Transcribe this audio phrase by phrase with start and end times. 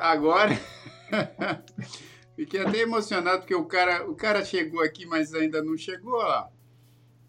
[0.00, 0.58] agora.
[2.36, 6.48] Fiquei até emocionado porque o cara, o cara chegou aqui, mas ainda não chegou lá.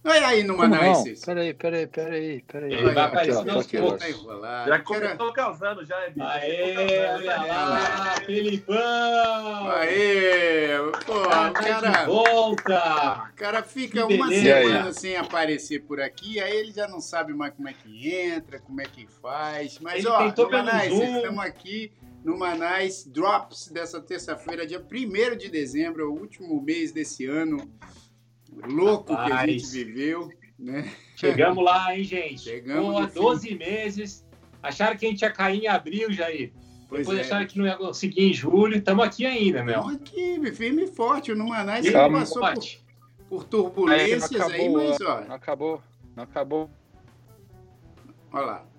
[0.04, 1.04] Olha aí no Manaus.
[1.24, 2.74] Peraí, peraí, peraí, peraí.
[2.74, 4.66] Ele vai aparecer nos Tá.
[4.66, 6.26] Já começou causando, já, bicho.
[6.26, 6.76] Aê,
[7.16, 9.70] olha lá, Felipão!
[9.70, 10.70] Aê!
[11.06, 13.30] Pô, o Tá cara, de volta!
[13.32, 17.54] o cara fica uma semana sem aparecer por aqui, aí ele já não sabe mais
[17.54, 19.78] como é que entra, como é que faz.
[19.80, 20.18] Mas, Ele ó,
[20.90, 21.18] Zoom.
[21.18, 21.92] estamos aqui
[22.24, 27.70] no Manais Drops dessa terça-feira, dia 1 de dezembro, é o último mês desse ano
[28.68, 29.52] louco que a Rapaz.
[29.52, 30.92] gente viveu, né?
[31.16, 32.42] Chegamos lá, hein, gente?
[32.42, 33.20] Chegamos Pô, no fim.
[33.20, 34.26] 12 meses.
[34.62, 36.54] Acharam que a gente ia cair em abril, Jair.
[36.88, 37.22] Pois Depois é.
[37.22, 38.78] acharam que não ia conseguir em julho.
[38.78, 39.80] Estamos aqui ainda, meu.
[39.80, 41.32] Estamos aqui, firme e forte.
[41.32, 42.60] O Numanais ele passou por,
[43.30, 45.84] por turbulências Aí, não aí, acabou, mas ó, Não acabou,
[46.16, 46.70] não acabou.
[48.34, 48.71] olha lá.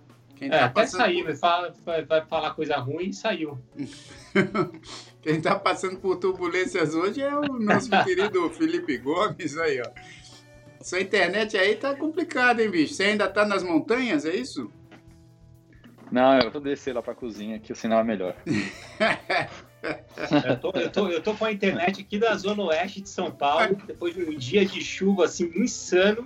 [0.43, 3.57] Quem É, tá até passando sair, vai, falar- vai- vai falar coisa ruim e saiu.
[5.23, 9.89] Quem está passando por turbulências hoje é o nosso querido Felipe Gomes aí, ó.
[10.83, 12.93] Sua internet aí tá complicada, hein, bicho?
[12.95, 14.69] Você ainda tá nas montanhas, é isso?
[16.11, 18.35] Não, eu vou descer lá pra cozinha que o sinal é melhor.
[20.45, 23.33] Eu tô, eu, tô, eu tô com a internet aqui da Zona Oeste de São
[23.33, 26.25] Paulo, depois de um dia de chuva assim insano.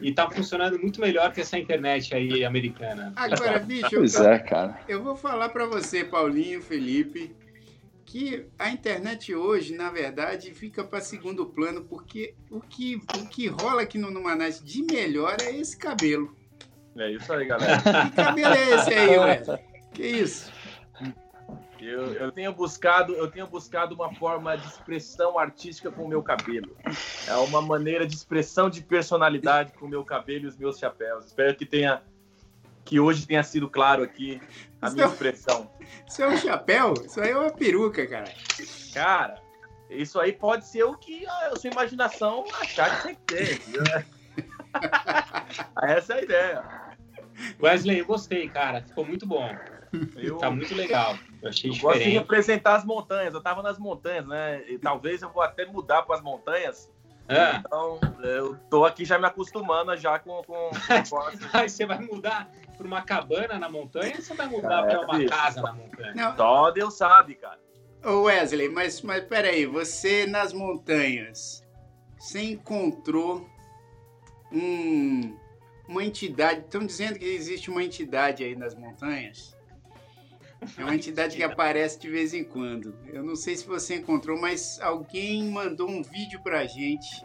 [0.00, 3.12] E tá funcionando muito melhor que essa internet aí americana.
[3.16, 4.80] Agora, bicho, eu, Pois é, cara.
[4.88, 7.34] eu vou falar para você, Paulinho, Felipe,
[8.04, 13.46] que a internet hoje, na verdade, fica para segundo plano, porque o que, o que
[13.48, 16.36] rola aqui no Numanás de melhor é esse cabelo.
[16.96, 17.80] É isso aí, galera.
[17.82, 19.58] Que cabelo é esse aí, Wesley?
[19.92, 20.52] Que isso?
[21.86, 26.22] Eu, eu tenho buscado, eu tenho buscado uma forma de expressão artística com o meu
[26.22, 26.76] cabelo.
[27.28, 31.26] É uma maneira de expressão de personalidade com o meu cabelo e os meus chapéus.
[31.26, 32.02] Espero que tenha
[32.84, 34.40] que hoje tenha sido claro aqui
[34.80, 35.70] a minha Então- expressão.
[36.06, 36.92] Isso é um chapéu?
[37.04, 38.30] Isso aí é uma peruca, cara.
[38.92, 39.40] Cara,
[39.88, 43.52] isso aí pode ser o que a sua imaginação achar que tem que ter.
[43.54, 44.04] entendeu?
[45.82, 46.64] Essa é a ideia.
[47.60, 48.82] Wesley, eu gostei, cara.
[48.82, 49.48] Ficou muito bom.
[50.16, 51.16] Eu, Tá muito legal.
[51.42, 53.34] Eu achei eu gosto de representar as montanhas.
[53.34, 54.62] Eu tava nas montanhas, né?
[54.68, 56.90] E talvez eu vou até mudar para as montanhas.
[57.28, 60.70] Ah, Então, eu tô aqui já me acostumando já com, com, com
[61.68, 65.18] você vai mudar para uma cabana na montanha ou você vai mudar É, para uma
[65.18, 65.30] bicho.
[65.30, 66.12] casa na montanha?
[66.14, 67.58] Não, Só Deus sabe, cara.
[68.04, 71.64] Ô Wesley, mas, mas peraí, você nas montanhas,
[72.18, 73.48] você encontrou
[74.52, 75.34] um,
[75.88, 79.53] uma entidade, estão dizendo que existe uma entidade aí nas montanhas?
[80.78, 82.94] É uma entidade que aparece de vez em quando.
[83.06, 87.22] Eu não sei se você encontrou, mas alguém mandou um vídeo pra gente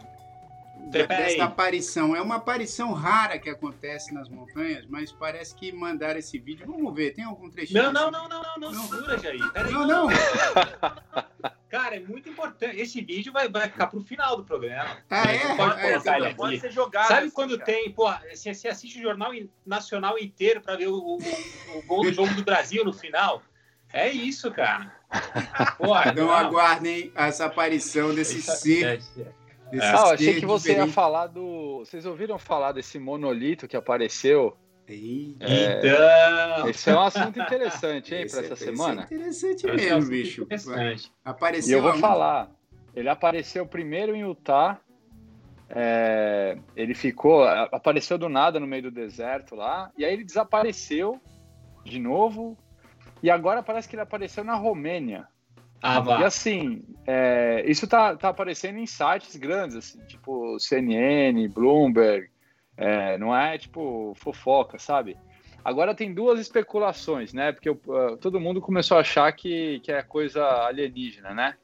[0.90, 1.34] de- Peraí.
[1.36, 2.16] dessa aparição.
[2.16, 6.66] É uma aparição rara que acontece nas montanhas, mas parece que mandaram esse vídeo.
[6.66, 7.82] Vamos ver, tem algum trechinho?
[7.82, 8.12] Não, não, assim?
[8.12, 9.40] não, não, não, não, segura, Jair.
[9.70, 10.08] Não, não.
[11.70, 12.80] Cara, é muito importante.
[12.80, 14.98] Esse vídeo vai, vai ficar pro final do programa.
[15.08, 15.44] Ah, é?
[15.48, 17.06] não pode Ah, colocar ele Não pode ser jogado.
[17.08, 17.64] Sabe assim, quando cara.
[17.64, 19.30] tem, pô, você, você assiste o Jornal
[19.64, 21.18] Nacional inteiro para ver o, o,
[21.78, 23.40] o gol do jogo do Brasil no final?
[23.92, 24.92] É isso, cara.
[25.78, 26.32] Pô, Então não.
[26.32, 28.84] aguardem essa aparição desse ser.
[28.84, 30.94] é, desse Ah, eu achei ser que você ia diferente.
[30.94, 31.78] falar do.
[31.80, 34.56] Vocês ouviram falar desse monolito que apareceu?
[34.94, 36.68] Eita, Então.
[36.68, 39.02] Esse é um assunto interessante, hein, para é- essa esse semana.
[39.02, 40.42] É interessante Esse é um mesmo, bicho.
[40.42, 41.06] interessante.
[41.08, 42.00] E Apareceu eu vou aonde?
[42.00, 42.50] falar.
[42.94, 44.78] Ele apareceu primeiro em Utah.
[45.72, 47.44] é, ele ficou.
[47.44, 49.90] Apareceu do nada no meio do deserto lá.
[49.96, 51.20] E aí ele desapareceu
[51.84, 52.58] de novo.
[53.22, 55.28] E agora parece que ele apareceu na Romênia.
[55.82, 62.28] Ah, E assim, é, isso tá, tá aparecendo em sites grandes, assim, tipo CNN, Bloomberg,
[62.80, 65.14] é, não é tipo fofoca, sabe?
[65.62, 67.52] Agora tem duas especulações, né?
[67.52, 71.56] Porque uh, todo mundo começou a achar que, que é coisa alienígena, né?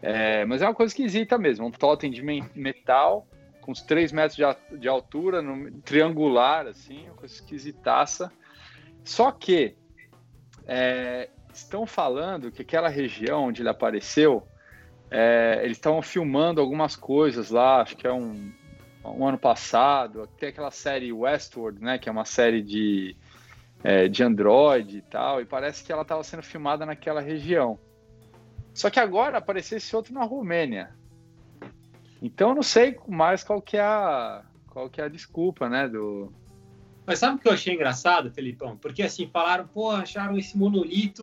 [0.00, 3.26] É, mas é uma coisa esquisita mesmo, um totem de metal
[3.60, 8.30] com uns 3 metros de, de altura, no- triangular, assim, uma coisa esquisitaça.
[9.02, 9.74] Só que
[10.68, 14.46] é, estão falando que aquela região onde ele apareceu,
[15.10, 18.52] é, eles estavam filmando algumas coisas lá, acho que é um,
[19.04, 23.16] um ano passado, tem aquela série Westworld, né, que é uma série de,
[23.82, 27.78] é, de Android e tal, e parece que ela estava sendo filmada naquela região.
[28.72, 30.94] Só que agora apareceu esse outro na Romênia.
[32.20, 35.88] Então eu não sei mais qual que é a, qual que é a desculpa, né,
[35.88, 36.32] do...
[37.06, 38.78] Mas sabe o que eu achei engraçado, Felipão?
[38.78, 41.22] Porque assim, falaram, pô, acharam esse monolito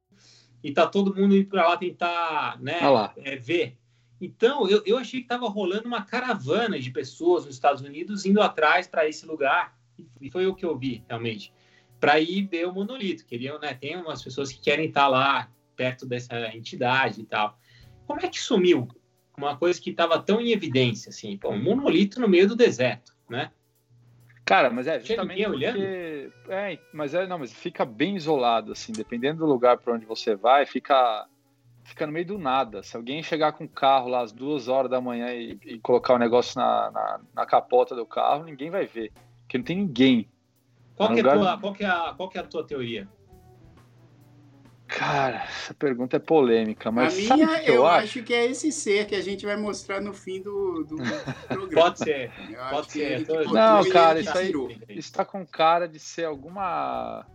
[0.63, 3.11] e tá todo mundo indo pra lá tentar, né, lá.
[3.17, 3.80] é, ver.
[4.21, 8.39] Então, eu, eu achei que tava rolando uma caravana de pessoas nos Estados Unidos indo
[8.39, 9.75] atrás para esse lugar.
[10.21, 11.51] E foi o que eu vi, realmente.
[11.99, 13.25] Para ir ver o monolito.
[13.25, 13.73] Queriam, né?
[13.73, 17.57] Tem umas pessoas que querem estar lá perto dessa entidade e tal.
[18.05, 18.87] Como é que sumiu
[19.35, 23.15] uma coisa que estava tão em evidência, assim, pô, um monolito no meio do deserto,
[23.27, 23.51] né?
[24.45, 26.29] Cara, mas é justamente porque...
[26.49, 30.35] É, mas é, não, mas fica bem isolado, assim, dependendo do lugar para onde você
[30.35, 31.25] vai, fica
[31.91, 32.81] fica no meio do nada.
[32.81, 36.15] Se alguém chegar com o carro lá às duas horas da manhã e, e colocar
[36.15, 39.11] o negócio na, na, na, capota do carro, ninguém vai ver,
[39.41, 40.27] porque não tem ninguém.
[40.95, 43.07] Qual, que é, tua, qual, que é, a, qual que é a tua teoria?
[44.87, 48.03] Cara, essa pergunta é polêmica, mas a sabe minha, que eu, eu acho?
[48.05, 50.97] acho que é esse ser que a gente vai mostrar no fim do, do
[51.47, 51.83] programa.
[51.83, 53.11] Pode ser, Eu pode ser.
[53.13, 54.51] ele botou Não, cara, isso aí-.
[54.89, 57.25] Está com cara de ser alguma.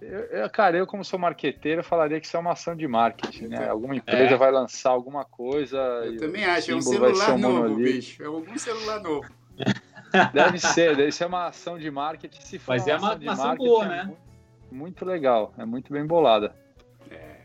[0.00, 3.48] Eu, eu- cara, eu como sou marqueteiro, falaria que isso é uma ação de marketing,
[3.48, 3.68] né?
[3.68, 4.36] Alguma empresa É.
[4.36, 5.76] vai lançar alguma coisa.
[6.04, 7.92] Eu e também acho, é um celular um novo, monolito.
[7.92, 8.22] bicho.
[8.22, 9.28] É algum celular novo.
[10.32, 12.40] Deve ser, deve ser uma ação de marketing.
[12.40, 14.04] Se for Mas é uma- ação de uma ação boa, é né?
[14.04, 14.20] Muito,
[14.72, 16.54] muito legal, é muito bem bolada.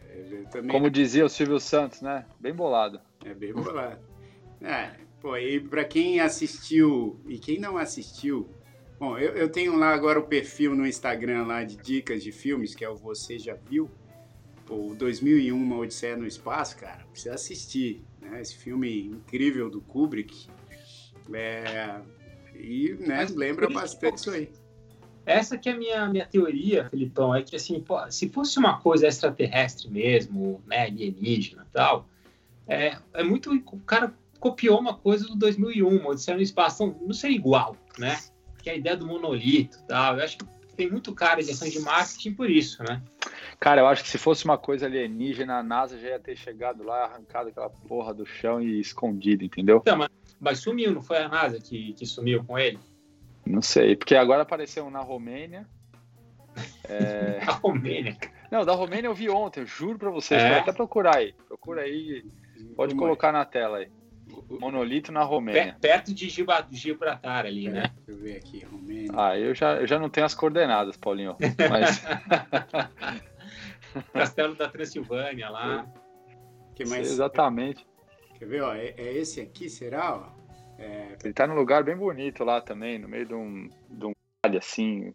[0.10, 2.26] Eu também Como dizia o Silvio Santos, né?
[2.40, 3.00] Bem bolado.
[3.24, 4.00] É bem bolado.
[4.62, 4.92] É,
[5.22, 8.50] pô, e pra quem assistiu e quem não assistiu,
[9.00, 12.76] bom, eu, eu tenho lá agora o perfil no Instagram lá de dicas de filmes,
[12.76, 13.90] que é o Você Já Viu.
[14.66, 18.42] Pô, o 2001, Uma Odisseia no Espaço, cara, precisa assistir, né?
[18.42, 20.48] Esse filme incrível do Kubrick.
[21.32, 22.00] É,
[22.56, 24.50] e, né, Mas lembra bastante isso aí.
[25.26, 28.80] Essa que é a minha, minha teoria, Felipão, é que assim, pô, se fosse uma
[28.80, 32.08] coisa extraterrestre mesmo, né, alienígena e tal,
[32.68, 33.52] é, é muito.
[33.52, 37.76] O cara copiou uma coisa do 2001, uma Odisseia no Espaço, não, não seria igual,
[37.98, 38.20] né?
[38.66, 40.18] Que é a ideia do monolito e tal.
[40.18, 40.46] Eu acho que
[40.76, 43.00] tem muito cara de ação de marketing por isso, né?
[43.60, 46.84] Cara, eu acho que se fosse uma coisa alienígena, a NASA já ia ter chegado
[46.84, 49.78] lá, arrancado aquela porra do chão e escondido, entendeu?
[49.78, 50.10] Então, mas,
[50.40, 52.80] mas sumiu, não foi a NASA que, que sumiu com ele?
[53.46, 55.68] Não sei, porque agora apareceu um na Romênia.
[56.90, 58.18] É, Romênia.
[58.52, 60.42] Não, da Romênia eu vi ontem, eu juro pra vocês.
[60.42, 60.48] É?
[60.50, 61.36] Pode até procurar aí.
[61.48, 62.26] Procura aí,
[62.76, 63.08] pode Como é?
[63.10, 63.92] colocar na tela aí.
[64.50, 65.78] Monolito na Romênia.
[65.80, 67.92] perto de Giba- Gibraltar ali, né?
[68.06, 69.12] Deixa eu ver aqui, Romênia.
[69.14, 71.38] Ah, eu já, eu já não tenho as coordenadas, Paulinho.
[71.70, 72.04] Mas
[74.14, 75.86] Castelo da Transilvânia lá.
[76.76, 77.08] que mais?
[77.08, 77.86] exatamente.
[78.38, 78.74] Quer ver, ó?
[78.74, 80.16] É, é esse aqui, será?
[80.16, 80.30] Ó?
[80.78, 84.12] É, Ele tá num lugar bem bonito lá também, no meio de um, de um
[84.46, 85.14] vale assim.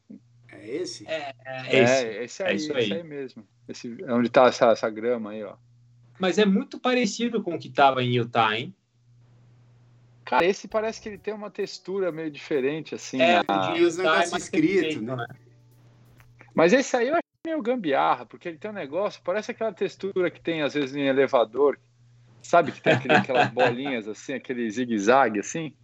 [0.51, 1.07] é esse?
[1.07, 1.35] É,
[1.67, 2.07] é esse.
[2.25, 3.01] esse é aí, isso esse aí.
[3.01, 3.47] aí mesmo.
[3.69, 5.55] Esse, onde tá essa, essa grama aí, ó.
[6.19, 8.75] Mas é muito parecido com o que estava em Utah, hein?
[10.31, 13.21] Cara, esse parece que ele tem uma textura meio diferente, assim.
[13.21, 15.27] É, a- o os Utah é negócios mais escritos, perfeito, né?
[16.55, 20.31] Mas esse aí eu acho meio gambiarra, porque ele tem um negócio, parece aquela textura
[20.31, 21.81] que tem às vezes em elevador,
[22.41, 22.71] sabe?
[22.71, 25.77] Que tem aquele- aquelas bolinhas assim, aquele zigue-zague assim.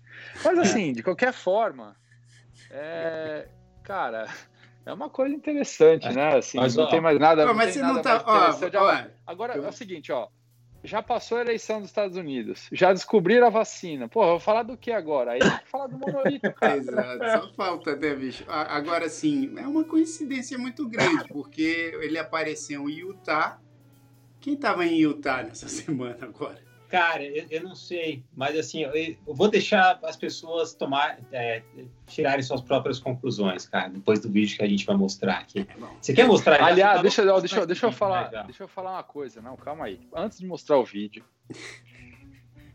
[0.45, 1.97] Mas assim, de qualquer forma,
[2.71, 3.49] é,
[3.83, 4.29] cara,
[4.85, 6.37] é uma coisa interessante, né?
[6.37, 7.47] Assim, Mas, não ó, tem mais nada.
[7.47, 8.23] Não mas tem você não tá.
[8.25, 10.29] Ó, ó, Agora é o seguinte, ó.
[10.87, 14.09] Já passou a eleição dos Estados Unidos, já descobriram a vacina.
[14.09, 15.33] Pô, vou falar do que agora?
[15.33, 16.77] Aí tem que falar do monolito, cara.
[16.79, 18.45] Exato, só falta, né, bicho?
[18.47, 23.61] Agora, sim, é uma coincidência muito grande, porque ele apareceu em Utah.
[24.41, 26.66] Quem tava em Utah nessa semana agora?
[26.89, 31.63] Cara, eu, eu não sei, mas assim, eu, eu vou deixar as pessoas tomar, é,
[32.07, 35.61] tirarem suas próprias conclusões, cara, depois do vídeo que a gente vai mostrar aqui.
[35.69, 36.63] É, Você quer mostrar?
[36.63, 38.43] Aliás, Tá deixa, eu- deixa, eu- deixa eu Vai, falar, já.
[38.45, 40.01] deixa eu falar uma coisa, não, calma aí.
[40.15, 41.25] Antes de mostrar o vídeo,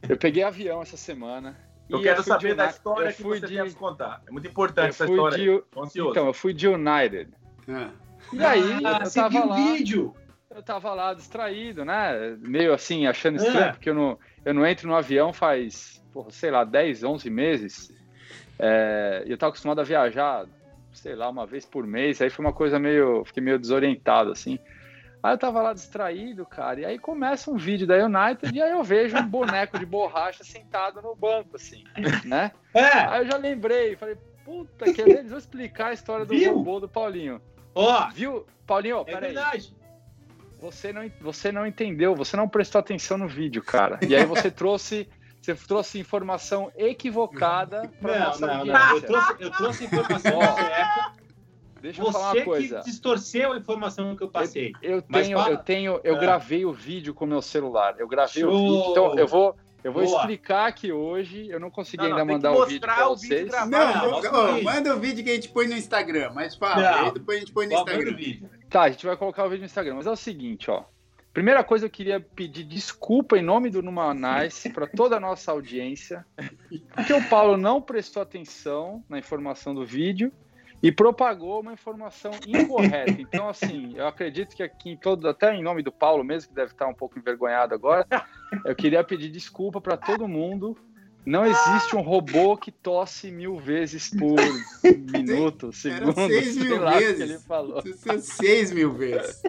[0.10, 1.58] eu peguei avião essa semana.
[1.90, 4.22] Eu e quero saber da história eu que fui você de, tem contar.
[4.28, 5.38] É muito eu importante essa história.
[5.38, 5.64] de,
[5.96, 7.32] então, eu fui de United.
[7.70, 7.92] ah,
[8.34, 10.16] E aí, ah, eu você tava viu lá, o vídeo?
[10.56, 12.36] Eu tava lá distraído, né?
[12.40, 13.46] Meio assim, achando É.
[13.46, 17.30] estranho, porque eu não, eu não entro no avião faz, porra, sei lá, 10, 11
[17.30, 17.92] meses.
[18.60, 20.46] É, e eu tava acostumado a viajar,
[20.94, 22.22] sei lá, uma vez por mês.
[22.22, 23.24] Aí foi uma coisa meio.
[23.26, 24.60] Fiquei meio desorientado, assim.
[25.24, 26.80] Aí eu tava lá distraído, cara.
[26.82, 30.44] E aí começa um vídeo da United e aí eu vejo um boneco de borracha
[30.44, 31.84] sentado no banco, assim,
[32.26, 32.52] né?
[32.74, 36.56] É, Aí eu já lembrei, falei, puta, que eles vão explicar a história do Viu?
[36.56, 37.40] robô do Paulinho.
[37.76, 38.48] ó, Viu?
[38.66, 39.22] Paulinho, é peraí.
[39.34, 39.76] verdade.
[40.62, 44.00] Você não, você não entendeu, você não prestou atenção no vídeo, cara.
[44.08, 45.10] E aí você trouxe,
[45.42, 48.80] você trouxe informação equivocada para Não, nossa não, audiência.
[48.86, 48.96] não.
[48.96, 51.12] Eu trouxe, eu trouxe informação correta.
[51.82, 52.80] Deixa eu falar uma Você coisa.
[52.82, 54.72] que distorceu a informação que eu passei.
[54.84, 55.50] Eu Mas tenho, fala.
[55.52, 56.20] eu tenho, eu Ah.
[56.20, 57.96] gravei o vídeo com o meu celular.
[57.98, 58.60] Eu gravei o Show.
[58.78, 58.92] vídeo.
[58.92, 60.16] Então eu vou, eu vou Boa.
[60.20, 61.48] explicar aqui hoje.
[61.50, 63.50] Eu não consegui Não, não, ainda que mandar o vídeo mostrar para o vídeo vocês.
[63.50, 63.72] gravado.
[63.72, 64.64] Não, não, o vídeo.
[64.64, 67.06] manda o vídeo que a gente põe no Instagram, mas fala, Não.
[67.06, 68.16] aí depois a gente põe no o Instagram.
[68.72, 69.96] Tá, a gente vai colocar o vídeo no Instagram.
[69.96, 70.86] Mas é o seguinte, ó.
[71.34, 75.52] Primeira coisa, eu queria pedir desculpa em nome do Numa Nice para toda a nossa
[75.52, 76.26] audiência,
[76.94, 80.32] porque o Paulo não prestou atenção na informação do vídeo
[80.84, 83.12] e propagou uma informação incorreta.
[83.20, 86.56] Então, assim, eu acredito que aqui em todo, até em nome do Paulo mesmo, que
[86.56, 88.06] deve estar um pouco envergonhado agora,
[88.66, 90.78] eu queria pedir desculpa para todo mundo.
[91.26, 94.36] Não existe um robô que tosse mil vezes por
[95.12, 96.20] minuto, segundo.
[96.20, 97.18] Era seis mil vezes.
[97.18, 97.84] Que ele falou.
[98.20, 99.42] Seis mil vezes.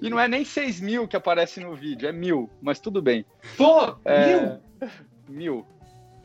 [0.00, 3.24] E não é nem seis mil que aparece no vídeo, é mil, mas tudo bem.
[3.56, 4.36] Pô, é...
[4.36, 4.60] mil?
[5.28, 5.66] Mil.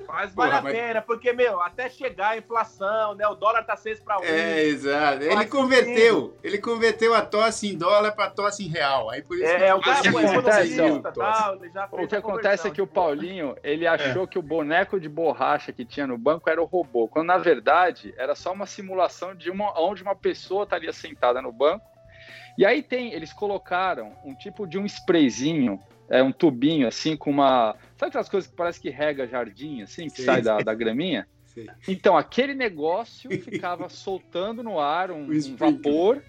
[0.07, 0.73] Mas vale Porra, a mas...
[0.73, 3.27] pena, porque, meu, até chegar a inflação, né?
[3.27, 4.23] O dólar tá 6 para 1.
[4.23, 5.23] É, exato.
[5.23, 9.09] Ele converteu, ele converteu a tosse em dólar para tosse em real.
[9.09, 11.57] Aí por isso é, que o cara foi economista, tal,
[11.91, 14.27] O que acontece é que o Paulinho, ele achou é.
[14.27, 18.13] que o boneco de borracha que tinha no banco era o robô, quando na verdade
[18.17, 21.85] era só uma simulação de uma onde uma pessoa estaria sentada no banco.
[22.57, 27.29] E aí tem, eles colocaram um tipo de um sprayzinho é um tubinho assim com
[27.29, 27.75] uma.
[28.05, 31.27] Sabe aquelas coisas que parece que rega jardim, assim, que sim, sai Da, da graminha?
[31.45, 31.67] Sim.
[31.87, 36.21] Então, aquele negócio ficava soltando no ar um, um vapor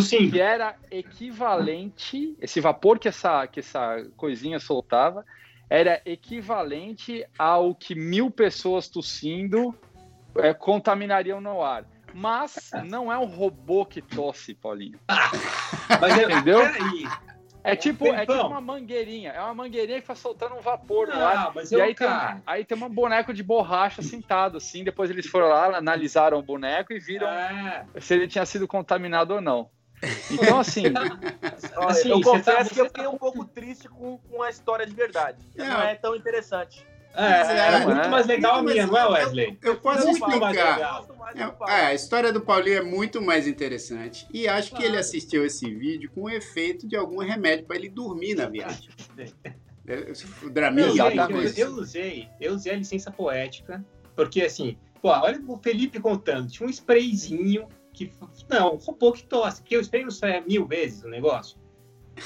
[0.00, 0.30] sim.
[0.30, 2.34] que era equivalente.
[2.40, 5.22] Esse vapor que essa, que essa coisinha soltava
[5.68, 9.74] era equivalente ao que mil pessoas tossindo
[10.36, 11.84] é, contaminariam no ar.
[12.14, 14.98] Mas não é um robô que tosse, Paulinho.
[16.00, 16.60] Mas entendeu?
[16.60, 17.04] Peraí.
[17.64, 19.30] É tipo, é tipo uma mangueirinha.
[19.30, 21.50] É uma mangueirinha que vai soltando um vapor não, lá.
[21.54, 22.08] Mas e aí, tem,
[22.46, 24.84] aí tem um boneco de borracha sentado, assim.
[24.84, 27.86] Depois eles foram lá, analisaram o boneco e viram é.
[27.98, 29.70] se ele tinha sido contaminado ou não.
[30.30, 30.84] Então, assim.
[31.88, 34.94] assim eu confesso tá, que eu fiquei um pouco triste com, com a história de
[34.94, 35.38] verdade.
[35.56, 36.86] Não, não é tão interessante.
[37.16, 39.58] É, é, é muito mais legal a minha, não é, Wesley?
[39.62, 41.06] Eu, eu posso muito explicar.
[41.34, 44.26] É, é, a história do Paulinho é muito mais interessante.
[44.32, 44.82] E acho claro.
[44.82, 48.46] que ele assistiu esse vídeo com o efeito de algum remédio para ele dormir na
[48.46, 48.88] viagem.
[49.86, 50.88] É, o Draminha.
[50.88, 53.84] Eu, eu, eu, usei, eu usei a licença poética,
[54.16, 58.10] porque assim, pô, olha o Felipe contando, tinha um sprayzinho que.
[58.48, 61.58] Não, um robô que tosse, porque o spray não sai mil vezes o negócio.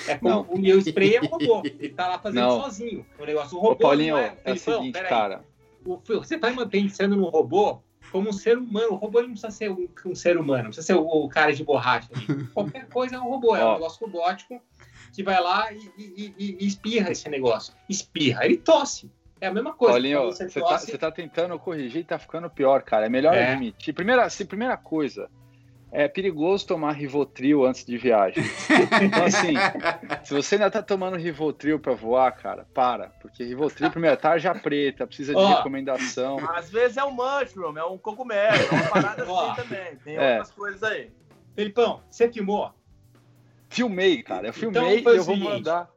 [0.07, 0.43] É como não.
[0.43, 1.63] o meu spray é um robô.
[1.79, 2.63] Ele tá lá fazendo não.
[2.63, 3.57] sozinho o negócio.
[3.57, 5.45] O robô Ô, Paulinho, é, é o seguinte, cara.
[5.85, 7.81] O, você tá pensando no robô
[8.11, 8.93] como um ser humano.
[8.93, 11.53] O robô não precisa ser um, um ser humano, não precisa ser o, o cara
[11.53, 12.09] de borracha.
[12.15, 12.45] Ali.
[12.55, 14.61] Qualquer coisa é um robô, é um negócio robótico
[15.13, 17.75] que vai lá e, e, e, e, espirra esse negócio.
[17.89, 19.11] Espirra, ele tosse.
[19.41, 19.95] É a mesma coisa.
[19.95, 23.07] Paulinho, você, tá, você tá tentando corrigir e tá ficando pior, cara.
[23.07, 23.53] É melhor é.
[23.53, 23.93] admitir.
[23.93, 25.31] Primeira, primeira coisa,
[25.91, 28.45] é perigoso tomar Rivotril antes de viagem.
[29.03, 29.55] Então, assim,
[30.25, 33.09] se você ainda tá tomando Rivotril para voar, cara, para.
[33.21, 36.39] Porque Rivotril, primeiro, é tarja preta, precisa de oh, recomendação.
[36.55, 39.97] Às vezes é um mushroom, é um cogumelo, é uma parada oh, assim também.
[40.05, 40.33] Tem é.
[40.33, 41.11] outras coisas aí.
[41.55, 42.73] Felipão, você filmou?
[43.69, 44.49] Filmei, cara.
[44.49, 45.91] Eu filmei então, e eu vou mandar.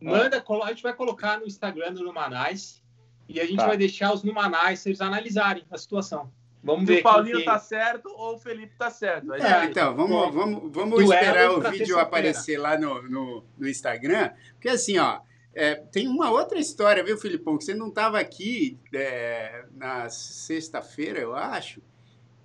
[0.00, 2.82] Manda, a gente vai colocar no Instagram do Numanais
[3.28, 3.66] e a gente tá.
[3.66, 6.32] vai deixar os Numanais eles analisarem a situação.
[6.62, 6.96] Vamos ver.
[6.96, 7.44] Se o Paulinho que...
[7.44, 9.32] tá certo ou o Felipe tá certo.
[9.32, 14.30] É, então, vamos, vamos, vamos esperar o vídeo aparecer lá no, no, no, Instagram.
[14.52, 15.20] Porque assim, ó,
[15.54, 17.56] é, tem uma outra história, viu, Filipão?
[17.56, 21.82] Que você não estava aqui é, na sexta-feira, eu acho.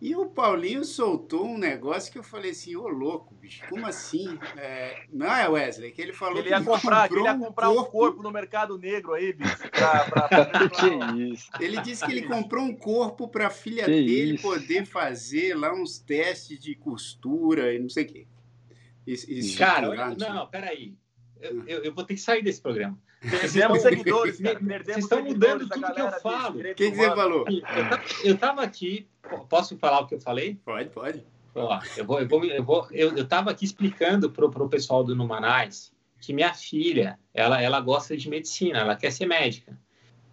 [0.02, 4.38] E o Paulinho soltou um negócio que eu falei assim, ô louco, bicho, como assim?
[4.58, 5.92] É, não é, Wesley?
[5.92, 7.90] Que ele falou ele ia que comprar, ele ia comprar um corpo...
[7.90, 9.58] um corpo no mercado negro aí, bicho.
[9.72, 10.70] Pra, pra...
[10.70, 11.50] que isso?
[11.60, 14.44] Ele disse que ele comprou um corpo para a filha que dele isso?
[14.44, 18.28] poder fazer lá uns testes de costura e não sei o quê.
[19.08, 20.94] Isso, isso Cara, olha, não, peraí.
[21.40, 23.00] Eu, eu, eu vou ter que sair desse programa.
[23.22, 26.60] Perdemos seguidores, Vocês estão mudando tudo que eu falo.
[26.60, 27.46] O que, você falou?
[28.24, 29.08] Eu estava aqui.
[29.50, 30.60] Posso falar o que eu falei?
[30.64, 31.24] Pode, pode.
[31.56, 35.04] Ó, eu vou, eu vou, eu vou, eu, eu tava aqui explicando pro, pro pessoal
[35.04, 39.78] do Numanais que minha filha, ela, ela gosta de medicina, ela quer ser médica.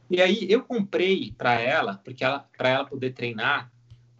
[0.09, 3.71] E aí eu comprei para ela, porque ela, para ela poder treinar,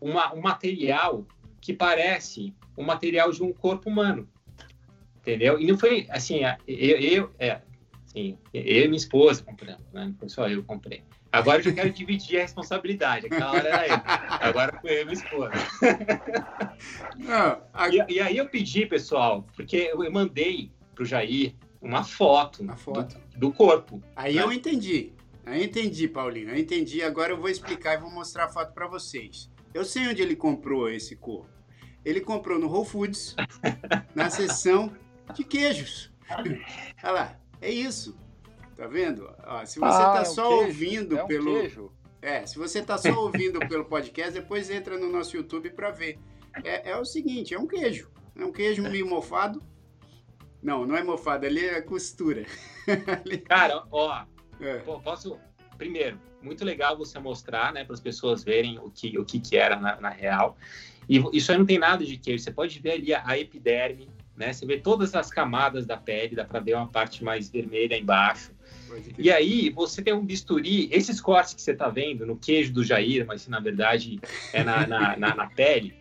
[0.01, 1.27] uma, um material
[1.61, 4.29] que parece um material de um corpo humano,
[5.17, 5.59] entendeu?
[5.59, 7.61] E não foi assim, eu, eu é,
[8.13, 10.05] Sim, eu e minha esposa compramos, né?
[10.05, 11.03] Não foi só eu que comprei.
[11.33, 13.25] Agora eu já quero dividir a responsabilidade.
[13.25, 14.03] Aquela hora era eu.
[14.29, 15.53] Agora foi eu e minha esposa.
[17.17, 17.89] Não, a...
[17.89, 23.19] e, e, aí eu pedi, pessoal, porque eu mandei pro Jair uma foto, uma foto.
[23.31, 24.03] Do, do corpo.
[24.15, 24.43] Aí né?
[24.43, 25.15] eu entendi.
[25.47, 26.51] Eu entendi, Paulinho.
[26.51, 27.03] Eu entendi.
[27.03, 29.51] Agora eu vou explicar e vou mostrar a foto para vocês.
[29.73, 31.49] Eu sei onde ele comprou esse corpo.
[32.05, 33.35] Ele comprou no Whole Foods,
[34.15, 34.93] na seção
[35.33, 36.13] de queijos.
[37.03, 37.42] Olha lá.
[37.63, 38.19] É isso.
[38.77, 39.33] Tá vendo?
[39.45, 41.61] Ó, se você ah, tá é só um ouvindo é um pelo.
[41.61, 41.93] Queijo.
[42.21, 46.19] É, se você tá só ouvindo pelo podcast, depois entra no nosso YouTube para ver.
[46.65, 48.11] É, é o seguinte, é um queijo.
[48.37, 49.63] É um queijo meio mofado.
[50.63, 52.45] Não, não é mofado, ali é costura.
[53.49, 54.25] Cara, ó,
[54.61, 54.79] é.
[54.79, 55.39] posso.
[55.77, 59.57] Primeiro, muito legal você mostrar, né, para as pessoas verem o que, o que, que
[59.57, 60.57] era na, na real.
[61.09, 62.43] E isso aí não tem nada de queijo.
[62.43, 64.53] Você pode ver ali a, a epiderme, né?
[64.53, 68.53] Você vê todas as camadas da pele, dá para ver uma parte mais vermelha embaixo.
[69.17, 72.85] E aí você tem um bisturi, esses cortes que você está vendo no queijo do
[72.85, 74.21] Jair, mas na verdade
[74.53, 75.95] é na, na, na, na pele,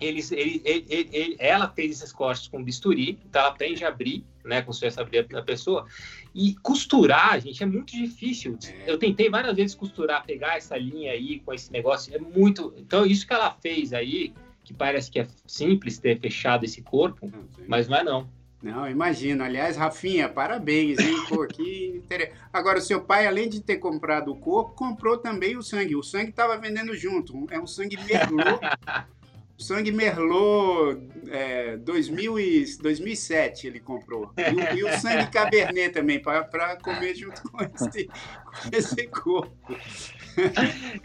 [0.00, 4.24] eles, ele, ele, ele, ela fez esses cortes com bisturi, então ela aprende a abrir,
[4.44, 5.86] né, como se fosse abrir a pessoa,
[6.34, 8.58] e costurar, gente, é muito difícil.
[8.86, 12.74] Eu tentei várias vezes costurar, pegar essa linha aí com esse negócio, é muito...
[12.76, 14.32] Então isso que ela fez aí,
[14.64, 17.30] que parece que é simples ter fechado esse corpo,
[17.66, 18.28] mas não é não.
[18.62, 19.42] Não, imagino.
[19.42, 21.16] Aliás, Rafinha, parabéns, hein?
[21.28, 22.38] Pô, que interessante.
[22.52, 25.96] Agora, o seu pai, além de ter comprado o corpo, comprou também o sangue.
[25.96, 27.46] O sangue estava vendendo junto.
[27.50, 28.60] É um sangue merlot.
[29.62, 31.00] sangue merlot
[31.30, 34.30] é, 2000 e, 2007 ele comprou.
[34.36, 39.76] E o, e o sangue cabernet também, para comer junto com esse, com esse corpo.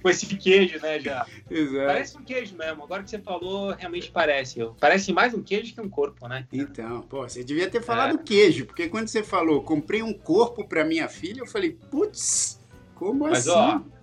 [0.02, 1.26] com esse queijo, né, já.
[1.50, 1.86] Exato.
[1.86, 2.84] Parece um queijo mesmo.
[2.84, 4.60] Agora que você falou, realmente parece.
[4.80, 6.48] Parece mais um queijo que um corpo, né?
[6.52, 8.24] Então, pô, você devia ter falado é.
[8.24, 12.60] queijo, porque quando você falou, comprei um corpo para minha filha, eu falei, putz,
[12.96, 13.58] como Mas, assim?
[13.58, 13.97] Ó,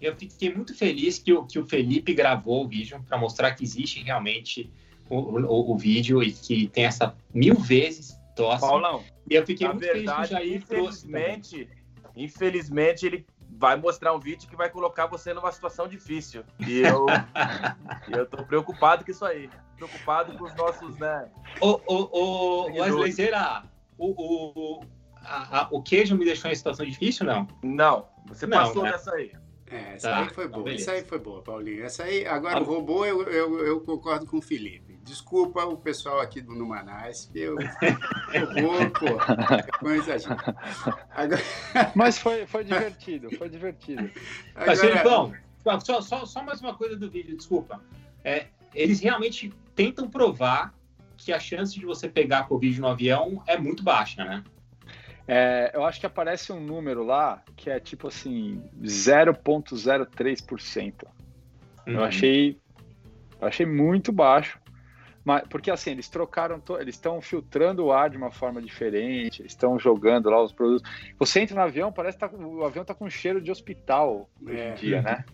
[0.00, 3.64] eu fiquei muito feliz que o, que o Felipe gravou o vídeo para mostrar que
[3.64, 4.72] existe realmente
[5.08, 8.60] o, o, o, vídeo e que tem essa mil vezes tosse.
[8.60, 11.68] Paulão, e eu fiquei muito verdade, feliz que o Jair infelizmente,
[12.14, 16.44] infelizmente ele vai mostrar um vídeo que vai colocar você numa situação difícil.
[16.60, 17.06] E eu,
[18.16, 19.50] eu tô preocupado com isso aí.
[19.76, 21.28] Preocupado com os nossos, né?
[21.60, 23.64] O, o, o Wesley, será?
[23.96, 24.80] O, o,
[25.24, 27.48] a, a, o queijo me deixou em situação difícil, não?
[27.62, 28.92] Não, você não, passou né?
[28.92, 29.32] dessa aí.
[29.70, 30.72] É, essa tá, aí foi boa.
[30.72, 31.84] Essa aí foi boa, Paulinho.
[31.84, 34.98] Essa aí, agora o robô, eu, eu, eu, concordo com o Felipe.
[35.04, 40.36] Desculpa o pessoal aqui do Numanais, que eu robô, pô, com exagero.
[41.10, 41.42] Agora...
[41.94, 44.10] Mas foi, foi divertido, foi divertido.
[44.54, 44.66] Agora...
[44.66, 45.32] Mas, Felipão,
[45.84, 47.82] só, só, só mais uma coisa do vídeo, desculpa.
[48.24, 50.74] É, eles realmente tentam provar
[51.16, 54.44] que a chance de você pegar Covid no avião é muito baixa, né?
[55.30, 61.04] É, eu acho que aparece um número lá que é tipo assim 0,03%.
[61.86, 61.92] Uhum.
[61.92, 62.58] Eu achei,
[63.38, 64.58] eu achei muito baixo,
[65.22, 69.52] mas porque assim eles trocaram, eles estão filtrando o ar de uma forma diferente, eles
[69.52, 70.90] estão jogando lá os produtos.
[71.18, 74.58] Você entra no avião, parece que tá, o avião tá com cheiro de hospital hoje
[74.58, 74.70] é.
[74.70, 75.26] em dia, né?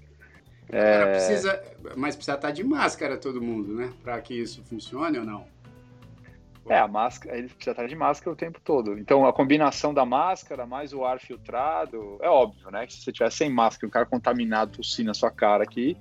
[0.70, 1.10] É...
[1.10, 1.62] Precisa,
[1.94, 3.92] mas precisa estar tá de máscara todo mundo, né?
[4.02, 5.53] Para que isso funcione ou não?
[6.68, 8.98] É, a máscara, ele precisa estar de máscara o tempo todo.
[8.98, 12.86] Então, a combinação da máscara mais o ar filtrado, é óbvio, né?
[12.86, 15.96] Que se você tiver sem máscara, um cara contaminado tossir na sua cara aqui.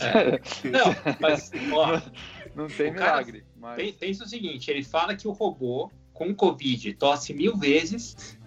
[0.00, 0.40] É.
[0.68, 2.00] Não, mas, ó,
[2.54, 3.44] não tem milagre.
[3.56, 3.92] Mas...
[3.96, 8.38] Pensa o seguinte: ele fala que o robô com Covid tosse mil vezes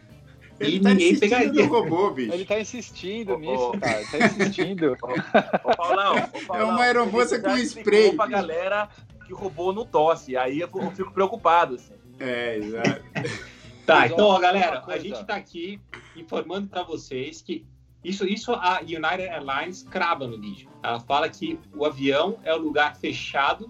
[0.59, 1.65] ele e tá ninguém pegaria.
[1.65, 2.33] No robô, bicho.
[2.33, 3.79] Ele tá insistindo oh, nisso, oh.
[3.79, 4.01] cara.
[4.01, 4.97] Ele tá insistindo.
[5.63, 8.13] Ô, Paulão, ô, Paulão, é uma aeromoça com spray.
[8.13, 8.89] Pra galera
[9.29, 10.35] que robô não tosse.
[10.35, 11.75] Aí eu fico preocupado.
[11.75, 11.93] Assim.
[12.19, 13.03] É, exato.
[13.85, 15.79] tá, então, ó, galera, a gente tá aqui
[16.15, 17.65] informando para vocês que
[18.03, 20.69] isso, isso a United Airlines crava no vídeo.
[20.81, 23.69] Ela fala que o avião é o lugar fechado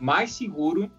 [0.00, 0.90] mais seguro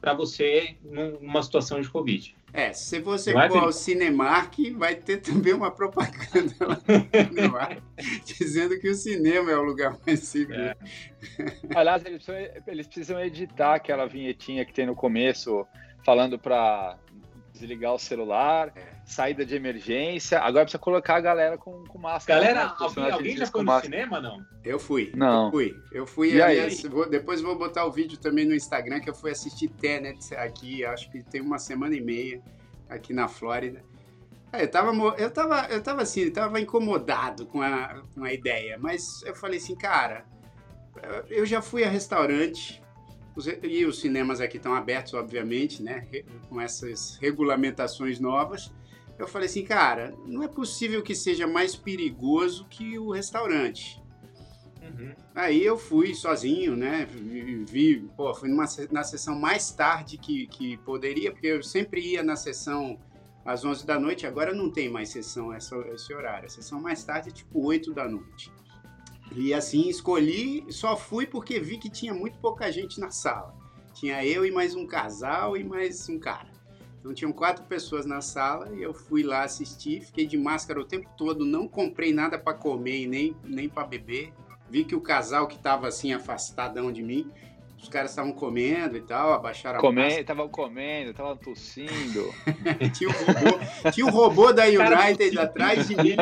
[0.00, 2.36] para você numa situação de Covid.
[2.52, 6.80] É, se você for ao Cinemark, vai ter também uma propaganda lá
[7.30, 7.76] no ar,
[8.24, 10.58] dizendo que o cinema é o lugar mais seguro.
[10.58, 10.74] É.
[11.74, 15.66] Aliás, eles precisam, eles precisam editar aquela vinhetinha que tem no começo,
[16.04, 16.98] falando para
[17.52, 18.95] desligar o celular, é.
[19.06, 20.40] Saída de emergência.
[20.40, 22.40] Agora precisa colocar a galera com, com máscara.
[22.40, 22.74] Galera, né?
[22.78, 23.96] alguém, alguém já foi no máscara.
[23.96, 24.44] cinema, não?
[24.64, 25.12] Eu fui.
[25.14, 25.46] Não.
[25.46, 25.74] Eu fui.
[25.92, 26.34] Eu fui.
[26.34, 29.68] E aliás, vou, depois vou botar o vídeo também no Instagram que eu fui assistir
[29.68, 32.42] Tenet aqui, acho que tem uma semana e meia
[32.88, 33.82] aqui na Flórida.
[34.52, 38.32] É, eu tava, eu tava, eu tava assim, eu tava incomodado com a, com a
[38.32, 40.24] ideia, mas eu falei assim, cara,
[41.28, 42.82] eu já fui a restaurante,
[43.62, 46.06] e os cinemas aqui estão abertos, obviamente, né?
[46.48, 48.72] Com essas regulamentações novas.
[49.18, 54.02] Eu falei assim, cara, não é possível que seja mais perigoso que o restaurante.
[54.82, 55.14] Uhum.
[55.34, 57.06] Aí eu fui sozinho, né?
[57.68, 62.22] Vi, pô, fui numa, na sessão mais tarde que, que poderia, porque eu sempre ia
[62.22, 62.98] na sessão
[63.44, 66.46] às 11 da noite, agora não tem mais sessão essa, esse horário.
[66.46, 68.52] A sessão mais tarde é tipo 8 da noite.
[69.34, 73.54] E assim, escolhi, só fui porque vi que tinha muito pouca gente na sala.
[73.94, 76.55] Tinha eu e mais um casal e mais um cara.
[77.06, 80.84] Então tinham quatro pessoas na sala e eu fui lá assistir, fiquei de máscara o
[80.84, 84.32] tempo todo, não comprei nada para comer e nem, nem para beber.
[84.68, 87.30] Vi que o casal que estava assim afastadão de mim
[87.78, 92.32] os caras estavam comendo e tal, abaixaram a Comendo, estavam comendo, estavam tossindo.
[92.96, 96.16] tinha, um robô, tinha um robô da United atrás de mim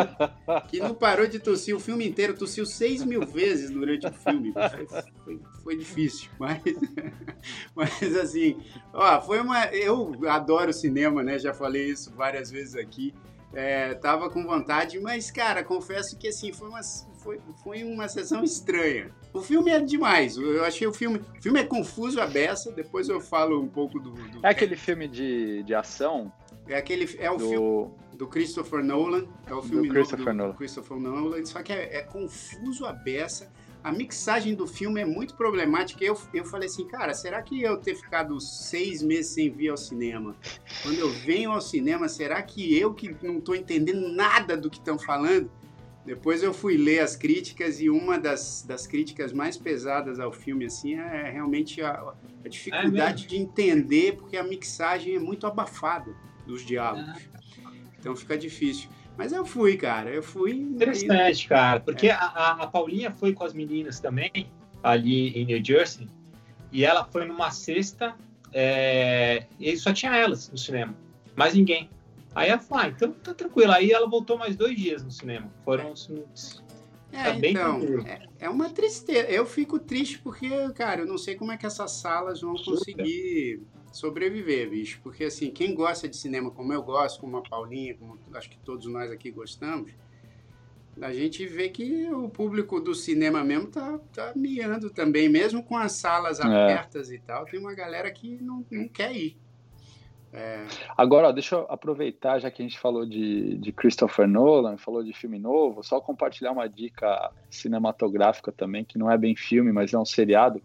[0.68, 4.52] que não parou de tossir o filme inteiro, tossiu seis mil vezes durante o filme.
[4.52, 4.86] Foi,
[5.24, 6.60] foi, foi difícil, mas,
[7.74, 8.60] mas assim,
[8.92, 9.66] ó, foi uma.
[9.66, 11.38] Eu adoro cinema, né?
[11.38, 13.14] Já falei isso várias vezes aqui.
[13.52, 16.80] É, tava com vontade, mas, cara, confesso que assim, foi uma,
[17.22, 19.12] foi, foi uma sessão estranha.
[19.34, 20.36] O filme é demais.
[20.36, 21.18] Eu achei o filme.
[21.18, 24.12] O filme é confuso a beça, depois eu falo um pouco do.
[24.12, 26.32] do é aquele filme de, de ação?
[26.68, 27.14] É aquele.
[27.18, 27.48] É o do...
[27.48, 29.26] filme do Christopher Nolan.
[29.46, 30.52] É o filme do Christopher, do, Nolan.
[30.54, 31.44] Christopher Nolan.
[31.44, 33.50] Só que é, é confuso a beça
[33.84, 36.02] a mixagem do filme é muito problemática.
[36.02, 39.76] Eu, eu falei assim, cara, será que eu ter ficado seis meses sem vir ao
[39.76, 40.34] cinema?
[40.82, 44.78] Quando eu venho ao cinema, será que eu que não estou entendendo nada do que
[44.78, 45.50] estão falando?
[46.04, 50.66] Depois eu fui ler as críticas e uma das, das críticas mais pesadas ao filme
[50.66, 52.12] assim é realmente a,
[52.44, 56.14] a dificuldade é de entender, porque a mixagem é muito abafada
[56.46, 57.22] dos diálogos.
[57.64, 57.70] Ah.
[57.98, 58.90] Então fica difícil.
[59.16, 60.10] Mas eu fui, cara.
[60.10, 60.52] Eu fui.
[60.52, 61.80] Interessante, cara.
[61.80, 62.12] Porque é.
[62.12, 64.50] a, a, Paulinha foi com as meninas também,
[64.82, 66.06] ali em New Jersey,
[66.70, 68.14] e ela foi numa sexta,
[68.52, 70.94] é, e só tinha elas no cinema.
[71.34, 71.88] Mais ninguém.
[72.34, 73.72] Aí ela falou, ah, então tá tranquilo.
[73.72, 75.52] Aí ela voltou mais dois dias no cinema.
[75.64, 75.94] Foram.
[77.12, 79.28] É, tá então, é, é, uma tristeza.
[79.28, 83.62] Eu fico triste porque, cara, eu não sei como é que essas salas vão conseguir
[83.92, 85.00] sobreviver, bicho.
[85.02, 88.58] Porque, assim, quem gosta de cinema como eu gosto, como a Paulinha, como acho que
[88.58, 89.92] todos nós aqui gostamos,
[91.00, 95.76] a gente vê que o público do cinema mesmo tá, tá miando também, mesmo com
[95.76, 96.42] as salas é.
[96.42, 99.36] abertas e tal, tem uma galera que não, não quer ir.
[100.34, 100.66] É...
[100.96, 105.02] Agora, ó, deixa eu aproveitar, já que a gente falou de, de Christopher Nolan, falou
[105.02, 109.94] de filme novo, só compartilhar uma dica cinematográfica também, que não é bem filme, mas
[109.94, 110.60] é um seriado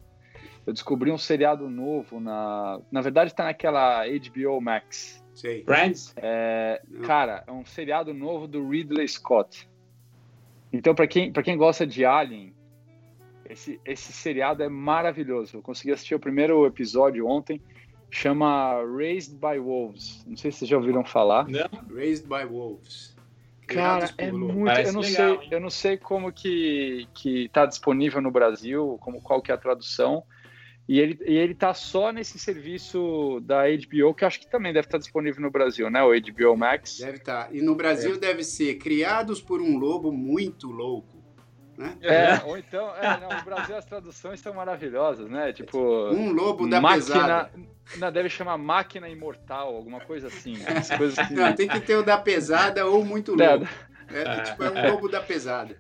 [0.70, 2.80] eu descobri um seriado novo na.
[2.92, 5.24] Na verdade, está naquela HBO Max.
[5.34, 5.64] Sei.
[5.64, 6.14] Friends?
[6.16, 9.68] É, cara, é um seriado novo do Ridley Scott.
[10.72, 12.54] Então, para quem, quem gosta de Alien,
[13.50, 15.58] esse, esse seriado é maravilhoso.
[15.58, 17.60] Eu consegui assistir o primeiro episódio ontem.
[18.12, 20.24] Chama Raised by Wolves.
[20.26, 21.48] Não sei se vocês já ouviram falar.
[21.48, 21.70] Não.
[21.94, 23.16] Raised by Wolves.
[23.68, 24.68] Cara, é muito.
[24.80, 29.22] eu não legal, sei, eu não sei como que que está disponível no Brasil, como
[29.22, 30.24] qual que é a tradução.
[30.88, 34.88] E ele, e ele tá só nesse serviço da HBO, que acho que também deve
[34.88, 36.02] estar disponível no Brasil, né?
[36.04, 36.98] O HBO Max.
[36.98, 37.46] Deve estar.
[37.46, 37.54] Tá.
[37.54, 38.18] E no Brasil é.
[38.18, 41.19] deve ser Criados por um Lobo Muito Louco.
[41.80, 41.96] Né?
[42.02, 45.54] É, ou então, é, não, no Brasil as traduções são maravilhosas, né?
[45.54, 46.10] Tipo.
[46.10, 47.52] Um lobo da máquina, pesada.
[47.96, 50.58] Não, deve chamar máquina imortal, alguma coisa assim.
[50.58, 50.66] Né?
[50.98, 51.34] Coisas que...
[51.34, 53.68] Não, tem que ter o da pesada ou muito é, louco.
[54.14, 55.78] É, é, tipo, é um lobo da pesada.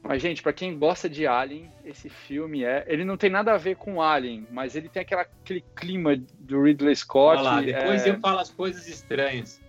[0.00, 2.84] Mas, gente, para quem gosta de Alien, esse filme é.
[2.86, 6.62] Ele não tem nada a ver com Alien, mas ele tem aquela, aquele clima do
[6.62, 7.40] Ridley Scott.
[7.40, 8.10] Olha lá, depois é...
[8.10, 9.60] eu falo as coisas estranhas.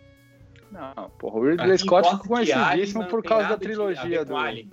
[0.72, 4.38] Não, porra, o Ridley Scott ficou conhecidíssimo por causa da trilogia do.
[4.38, 4.70] Alien.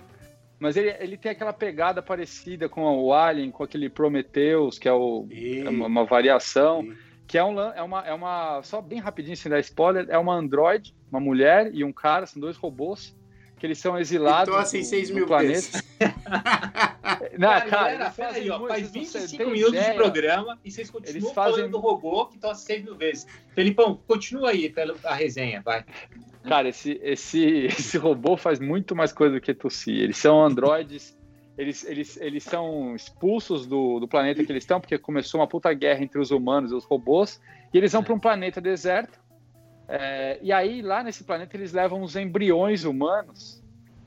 [0.65, 4.91] Mas ele, ele tem aquela pegada parecida com o Alien, com aquele Prometheus, que é,
[4.91, 6.91] o, é uma, uma, variação.
[7.27, 8.63] Que é, um, é, uma, é uma.
[8.63, 12.41] Só bem rapidinho, sem dar spoiler, é uma android, uma mulher e um cara, são
[12.41, 13.15] dois robôs
[13.59, 15.83] que eles são exilados então, assim, do, 6 mil planeta.
[17.37, 19.91] Não, cara, cara faz, aí, ó, faz 25 minutos ideia.
[19.91, 21.55] de programa e vocês continuam eles fazem...
[21.55, 23.27] falando do robô que tosse 6 mil vezes.
[23.53, 25.85] Felipão, continua aí a resenha, vai.
[26.43, 29.99] Cara, esse, esse, esse robô faz muito mais coisa do que tossir.
[29.99, 31.17] Eles são androides,
[31.57, 35.73] eles, eles, eles são expulsos do, do planeta que eles estão, porque começou uma puta
[35.73, 37.41] guerra entre os humanos e os robôs,
[37.73, 39.19] e eles vão para um planeta deserto,
[39.87, 43.63] é, e aí, lá nesse planeta, eles levam os embriões humanos.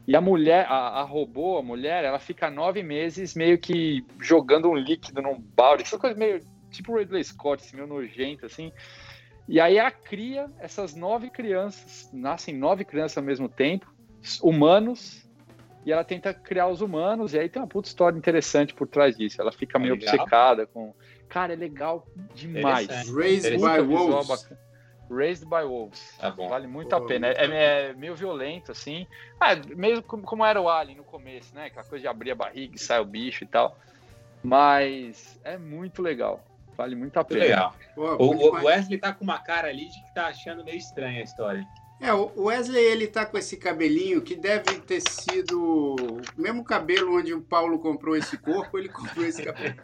[0.09, 4.71] E a mulher, a, a, robô, a mulher, ela fica nove meses meio que jogando
[4.71, 5.83] um líquido num balde.
[5.83, 6.40] Essa coisa meio
[6.71, 8.73] tipo Ridley Scott, assim, meio nojento, assim.
[9.47, 13.87] E aí ela cria essas nove crianças, nascem nove crianças ao mesmo tempo,
[14.42, 15.29] humanos,
[15.85, 19.14] e ela tenta criar os humanos, e aí tem uma puta história interessante por trás
[19.14, 19.42] disso.
[19.42, 20.14] Ela fica meio legal.
[20.14, 20.94] obcecada com.
[21.29, 22.88] Cara, é legal demais.
[23.14, 24.49] Raised by Wolves.
[25.11, 26.16] Raised by Wolves.
[26.18, 27.29] Tá vale muito a pena.
[27.29, 29.07] É, é, meio violento, assim.
[29.40, 31.66] Ah, meio como era o Alien no começo, né?
[31.66, 33.79] Aquela coisa de abrir a barriga e sair o bicho e tal.
[34.42, 36.44] Mas é muito legal.
[36.77, 37.40] Vale muito a pena.
[37.40, 37.75] Legal.
[37.94, 41.21] Pô, o, o Wesley tá com uma cara ali de que tá achando meio estranha
[41.21, 41.66] a história.
[42.01, 47.19] É, o Wesley ele tá com esse cabelinho que deve ter sido o mesmo cabelo
[47.19, 49.75] onde o Paulo comprou esse corpo, ele comprou esse cabelo.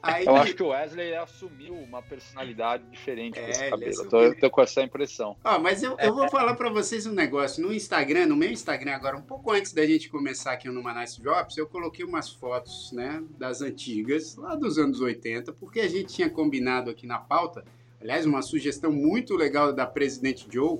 [0.00, 3.92] Aí, eu acho que o Wesley assumiu uma personalidade diferente é, com esse cabelo.
[3.92, 5.36] Eu tô, eu tô, com essa impressão.
[5.42, 7.60] Ó, mas eu, eu vou falar para vocês um negócio.
[7.60, 11.16] No Instagram, no meu Instagram agora, um pouco antes da gente começar aqui no Manais
[11.18, 16.14] Drops, eu coloquei umas fotos, né, das antigas, lá dos anos 80, porque a gente
[16.14, 17.64] tinha combinado aqui na pauta,
[18.00, 20.78] aliás, uma sugestão muito legal da Presidente Joe,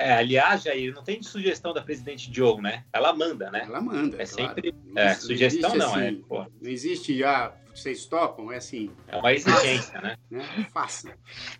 [0.00, 2.84] é, aliás, Jair, não tem sugestão da presidente Joe, né?
[2.92, 3.64] Ela manda, né?
[3.66, 4.20] Ela manda.
[4.20, 4.74] É sempre.
[4.96, 6.28] É, sugestão não, é, assim, é.
[6.28, 6.46] Pô.
[6.60, 8.90] Não existe já, vocês topam, é assim.
[9.06, 10.16] É uma exigência, né?
[10.30, 10.66] né?
[10.72, 11.14] Faça.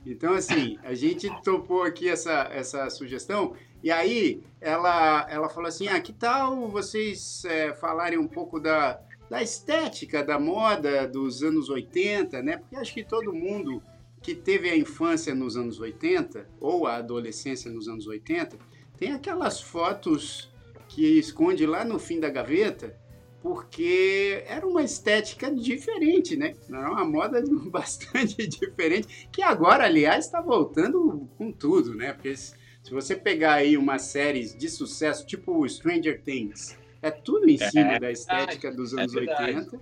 [0.07, 5.88] Então, assim, a gente topou aqui essa, essa sugestão, e aí ela, ela falou assim:
[5.88, 11.68] ah, que tal vocês é, falarem um pouco da, da estética da moda dos anos
[11.68, 12.57] 80, né?
[12.57, 13.83] Porque acho que todo mundo
[14.22, 18.59] que teve a infância nos anos 80 ou a adolescência nos anos 80,
[18.98, 20.50] tem aquelas fotos
[20.88, 22.98] que esconde lá no fim da gaveta,
[23.40, 26.54] porque era uma estética diferente, né?
[26.68, 32.12] Era uma moda bastante diferente, que agora, aliás, está voltando com tudo, né?
[32.12, 32.54] Porque se
[32.90, 38.00] você pegar aí uma série de sucesso, tipo Stranger Things, é tudo em cima é,
[38.00, 39.80] da estética dos anos é 80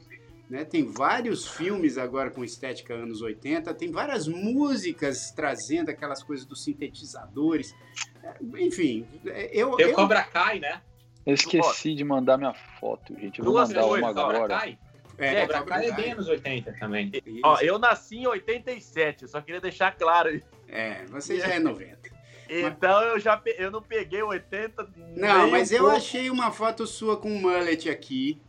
[0.49, 0.65] né?
[0.65, 6.65] Tem vários filmes agora com estética anos 80, tem várias músicas trazendo aquelas coisas dos
[6.65, 7.75] sintetizadores.
[8.23, 9.77] É, enfim, é, eu.
[9.77, 10.81] Tem o Cobra Kai, né?
[11.27, 13.39] Eu esqueci de mandar minha foto, gente.
[13.39, 14.49] Eu vou mandar uma agora.
[14.49, 14.79] Kai?
[15.19, 17.13] É, Cobra Kai é bem anos 80 também.
[17.45, 20.41] Ó, eu nasci em 87, só queria deixar claro.
[20.67, 22.17] É, você já é 90.
[22.49, 24.89] Então eu já eu não peguei 80.
[25.15, 25.97] Não, mas eu pouco.
[25.97, 28.41] achei uma foto sua com um mullet aqui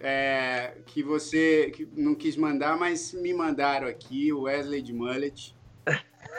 [0.00, 5.57] é, que você não quis mandar, mas me mandaram aqui, o Wesley de Mullet.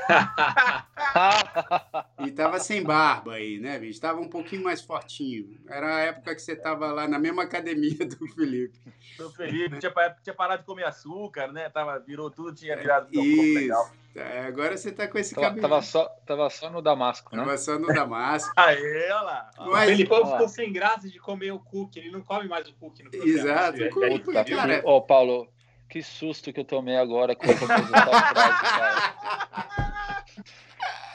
[2.26, 4.02] e tava sem barba aí, né, bicho?
[4.02, 5.58] Tava um pouquinho mais fortinho.
[5.68, 8.80] Era a época que você tava lá na mesma academia do Felipe.
[9.18, 11.70] Do Felipe, tinha, tinha parado de comer açúcar, né?
[11.70, 13.60] Tava, virou tudo, tinha virado Isso.
[13.60, 13.92] legal.
[14.16, 15.62] É, agora você tá com esse tava, cabelo.
[15.62, 17.44] Tava só, tava só no Damasco, né?
[17.44, 18.52] Tava só no Damasco.
[18.58, 19.52] Aê, olha lá.
[19.60, 22.00] Mas, ele ficou sem graça de comer o cookie.
[22.00, 23.40] Ele não come mais o cookie no programa.
[23.40, 23.78] Exato.
[24.24, 24.82] Puta, cara.
[24.84, 25.48] Ô, Paulo,
[25.90, 29.16] que susto que eu tomei agora com a apresentar o cara.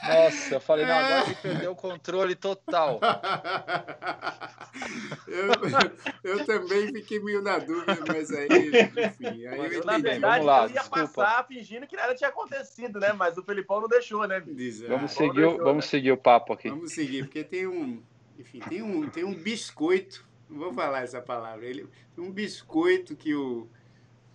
[0.07, 2.99] Nossa, eu falei, não, agora ele perdeu o controle total.
[5.27, 5.51] eu,
[6.23, 10.45] eu também fiquei meio na dúvida, mas aí, enfim, aí eu, eu Na verdade, Vamos
[10.45, 11.07] lá, eu ia desculpa.
[11.07, 13.13] passar fingindo que nada tinha acontecido, né?
[13.13, 14.43] Mas o Felipão não deixou, né?
[14.87, 15.89] vamos seguir, deixou, vamos né?
[15.89, 16.69] seguir o papo aqui.
[16.69, 18.03] Vamos seguir, porque tem um,
[18.37, 23.33] enfim, tem um, tem um biscoito, não vou falar essa palavra, ele, um biscoito que
[23.33, 23.67] o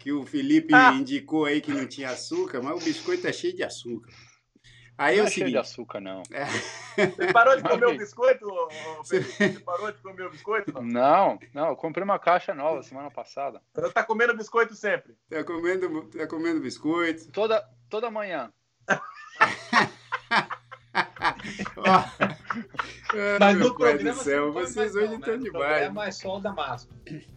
[0.01, 0.95] que o Felipe ah.
[0.95, 4.11] indicou aí que não tinha açúcar, mas o biscoito é cheio de açúcar.
[4.97, 5.53] Aí não é o seguinte.
[5.53, 6.23] de açúcar, não.
[6.33, 6.47] É.
[7.07, 8.47] Você parou de comer o biscoito,
[9.07, 9.33] Felipe?
[9.33, 10.73] Você parou de comer o biscoito?
[10.73, 10.83] Não?
[10.83, 13.63] não, não, eu comprei uma caixa nova semana passada.
[13.75, 15.15] Você tá comendo biscoito sempre?
[15.29, 17.31] Tá comendo, tá comendo biscoito?
[17.31, 18.51] Toda, toda manhã.
[23.39, 25.45] Mas no programa céu, vocês hoje estão né?
[25.45, 25.45] demais.
[25.45, 26.95] No programa é só o Damasco.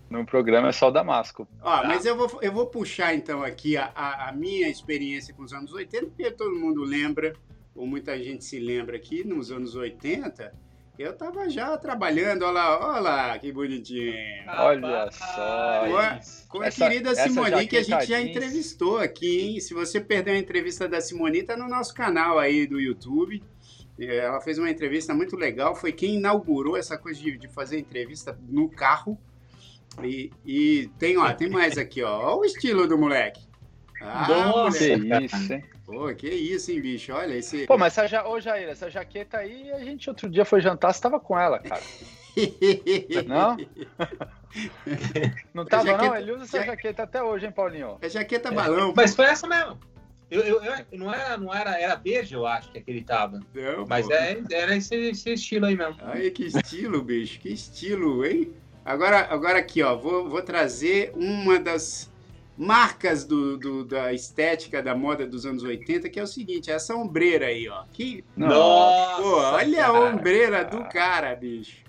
[0.10, 1.48] No programa é só o Damasco.
[1.62, 1.88] Ó, tá.
[1.88, 5.54] Mas eu vou, eu vou puxar então aqui a, a, a minha experiência com os
[5.54, 7.34] anos 80, porque todo mundo lembra
[7.76, 10.54] ou muita gente se lembra aqui, nos anos 80,
[10.98, 14.14] eu estava já trabalhando, olha lá, olha lá, que bonitinho.
[14.48, 15.86] Olha só.
[15.88, 19.60] Com a, com a essa, querida Simoni, que a gente já entrevistou aqui, hein?
[19.60, 23.44] Se você perdeu a entrevista da Simoni, tá no nosso canal aí do YouTube.
[24.00, 28.38] Ela fez uma entrevista muito legal, foi quem inaugurou essa coisa de, de fazer entrevista
[28.50, 29.18] no carro.
[30.02, 32.20] E, e, tem, ó, tem mais aqui, ó.
[32.20, 33.42] Olha o estilo do moleque.
[34.02, 35.26] Ah, Nossa, moleque.
[35.26, 35.64] isso, hein?
[35.86, 37.14] Pô, que isso, hein, bicho?
[37.14, 37.68] Olha esse.
[37.68, 38.28] Pô, mas essa, ja...
[38.28, 41.60] Ô, Jair, essa jaqueta aí, a gente outro dia foi jantar, você tava com ela,
[41.60, 41.82] cara.
[43.28, 43.58] não?
[45.54, 46.08] não tava, jaqueta...
[46.08, 46.16] não?
[46.16, 46.66] Ele usa essa ja...
[46.66, 47.98] jaqueta até hoje, hein, Paulinho?
[48.02, 48.90] É jaqueta balão.
[48.90, 48.94] É.
[48.96, 49.78] Mas foi essa mesmo.
[50.34, 53.40] Eu, eu, eu, não era, não era, era beijo, eu acho que aquele tava.
[53.54, 55.96] Não, Mas é, era esse, esse, estilo aí mesmo.
[56.02, 58.52] Ai, que estilo, bicho, que estilo, hein?
[58.84, 62.12] Agora, agora aqui, ó, vou, vou trazer uma das
[62.58, 66.96] marcas do, do, da estética da moda dos anos 80, que é o seguinte, essa
[66.96, 67.84] ombreira aí, ó.
[67.94, 68.26] Que...
[68.36, 69.22] Nossa!
[69.22, 69.88] Pô, olha cara.
[69.88, 71.84] a ombreira do cara, bicho.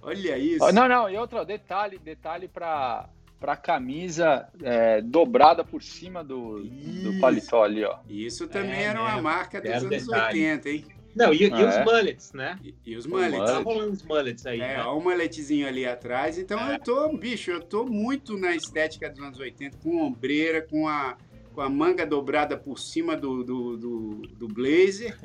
[0.00, 0.72] Olha isso.
[0.72, 3.06] Não, não, e outro detalhe, detalhe para
[3.38, 7.98] para camisa é, dobrada por cima do, do paletó ali, ó.
[8.08, 10.40] Isso também é, era uma marca dos anos detalhe.
[10.40, 10.84] 80, hein?
[11.16, 11.84] Não, e, ah, e os é?
[11.84, 12.58] mullets, né?
[12.62, 13.38] E, e os mullets.
[13.38, 14.60] Tá rolando os mullets aí.
[14.60, 14.82] É, né?
[14.82, 16.38] ó, o mulletzinho ali atrás.
[16.38, 16.74] Então é.
[16.74, 21.16] eu tô, bicho, eu tô muito na estética dos anos 80, com ombreira, com a,
[21.54, 25.16] com a manga dobrada por cima do, do, do, do blazer.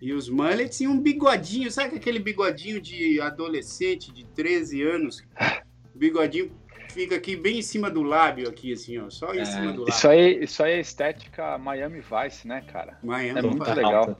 [0.00, 5.22] E os mullets e um bigodinho, sabe aquele bigodinho de adolescente de 13 anos?
[5.94, 6.50] Bigodinho
[6.94, 9.10] fica aqui bem em cima do lábio, aqui, assim, ó.
[9.10, 9.88] Só em É, cima do lábio.
[9.88, 12.98] Isso aí, isso aí é estética Miami Vice, né, cara?
[13.02, 13.74] Miami é muito Vice.
[13.76, 14.18] legal.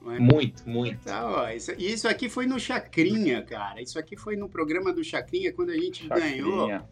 [0.00, 1.04] Miami Muito, muito.
[1.04, 3.80] Tá, ó, isso, e isso aqui foi no Chacrinha, cara.
[3.80, 6.68] Isso aqui foi no programa do Chacrinha, quando a gente ganhou.
[6.68, 6.84] Chacrinha.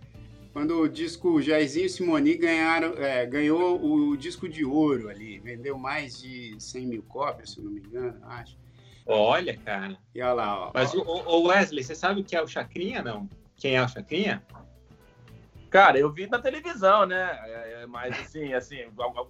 [0.52, 5.38] Quando o disco Jairzinho e Simoni ganharam, é, ganhou o disco de ouro ali.
[5.38, 8.59] Vendeu mais de 100 mil cópias, se não me engano, acho.
[9.06, 9.96] Olha, cara.
[10.14, 10.70] E olha lá, ó.
[10.74, 13.28] Mas o, o Wesley, você sabe o que é o Chacrinha, não?
[13.56, 14.42] Quem é o Chacrinha?
[15.70, 17.38] Cara, eu vi na televisão, né?
[17.44, 18.80] É, é, mas assim, assim,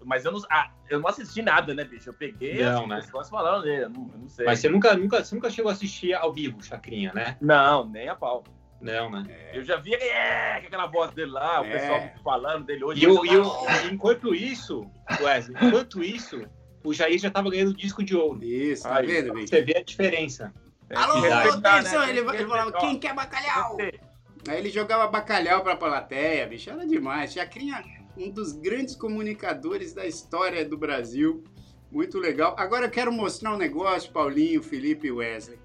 [0.06, 2.08] mas eu não, ah, eu não assisti nada, né, bicho?
[2.08, 2.96] Eu peguei Não, assim, né?
[2.96, 4.46] pessoas falando dele, eu não, eu não sei.
[4.46, 7.36] Mas você nunca, nunca, você nunca chegou a assistir ao vivo Chacrinha, né?
[7.40, 8.42] Não, nem a pau.
[8.80, 9.26] Não, né?
[9.52, 11.70] Eu já vi é, aquela voz dele lá, o É.
[11.72, 13.04] pessoal falando dele hoje.
[13.04, 16.42] E, o, mas e eu- o- enquanto isso, Wesley, enquanto isso,
[16.82, 18.42] o Jair já tava ganhando disco de ouro.
[18.42, 19.48] Isso, tá Aí, vendo, bicho?
[19.48, 20.54] Você vê a diferença.
[20.94, 22.00] Alô, respeitar, atenção!
[22.00, 22.08] né?
[22.08, 23.76] Ele, ele falava, quem quer bacalhau?
[23.76, 24.00] Ter.
[24.48, 26.70] Aí ele jogava bacalhau pra plateia, bicho.
[26.70, 27.32] Era demais.
[27.32, 27.82] Chacrinha,
[28.16, 31.44] um dos grandes comunicadores da história do Brasil.
[31.90, 32.54] Muito legal.
[32.58, 35.58] Agora eu quero mostrar um negócio, Paulinho, Felipe e Wesley.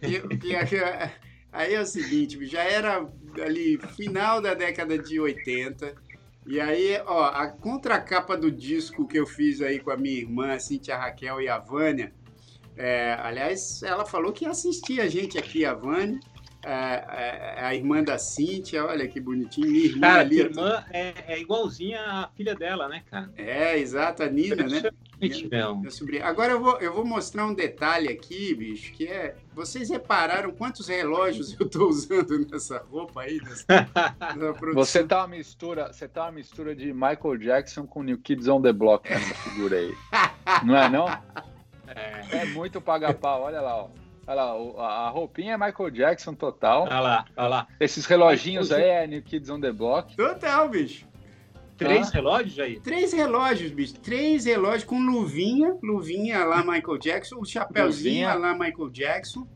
[0.00, 0.56] Que- que-
[1.52, 3.08] aí é o seguinte, já era
[3.40, 5.94] ali final da década de 80.
[6.46, 10.52] E aí, ó, a contracapa do disco que eu fiz aí com a minha irmã,
[10.52, 12.12] a Cintia Raquel e a Vânia.
[12.76, 16.20] é, aliás, ela falou que assistia a gente aqui, a Vânia.
[16.68, 20.34] É, é, a irmã da Cíntia, olha que bonitinho, minha irmã Cara, ali.
[20.34, 23.30] minha irmã é, é igualzinha à filha dela, né, cara?
[23.36, 24.82] É, exato, a Nina, né?
[25.20, 26.24] Minha sobrinha.
[26.26, 29.36] Agora eu vou, eu vou mostrar um detalhe aqui, bicho, que é.
[29.54, 33.40] Vocês repararam quantos relógios eu tô usando nessa roupa aí?
[33.42, 33.64] Nessa,
[34.36, 34.74] nessa produção?
[34.74, 38.60] Você tá uma mistura, você tá uma mistura de Michael Jackson com New Kids on
[38.60, 39.94] the Block nessa figura aí.
[40.64, 41.06] Não é não?
[41.88, 42.38] É.
[42.38, 43.88] É muito paga-pau, olha lá, ó.
[44.26, 46.82] Olha lá, a roupinha é Michael Jackson total.
[46.82, 47.68] Olha lá, olha lá.
[47.78, 50.16] Esses reloginhos aí é New Kids on the Block.
[50.16, 51.06] Total, bicho.
[51.76, 52.12] Três Ah.
[52.14, 52.80] relógios, Jair?
[52.80, 53.94] Três relógios, bicho.
[54.00, 59.46] Três relógios com luvinha, luvinha lá Michael Jackson, o chapéuzinho lá Michael Jackson.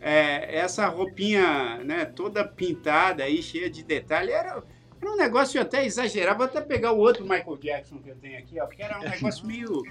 [0.00, 4.64] É, essa roupinha, né, toda pintada aí, cheia de detalhe, era,
[5.00, 6.38] era um negócio até exagerado.
[6.38, 9.02] Vou até pegar o outro Michael Jackson que eu tenho aqui, ó, porque era um
[9.08, 9.82] negócio meio,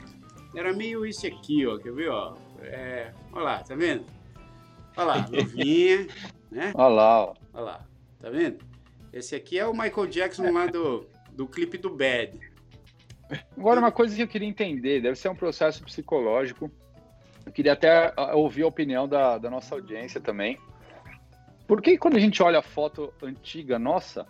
[0.53, 2.33] era meio isso aqui, ó, quer ver, ó?
[2.63, 4.05] É, olha lá, tá vendo?
[4.95, 6.07] Olha lá, luvinha,
[6.51, 6.71] né?
[6.75, 7.35] Olha lá, ó.
[7.53, 7.87] Olha lá,
[8.19, 8.63] tá vendo?
[9.13, 12.39] Esse aqui é o Michael Jackson lá do, do clipe do Bad.
[13.57, 16.71] Agora, uma coisa que eu queria entender, deve ser um processo psicológico.
[17.45, 20.57] Eu queria até ah, ouvir a opinião da, da nossa audiência também.
[21.67, 24.25] Por que quando a gente olha a foto antiga nossa,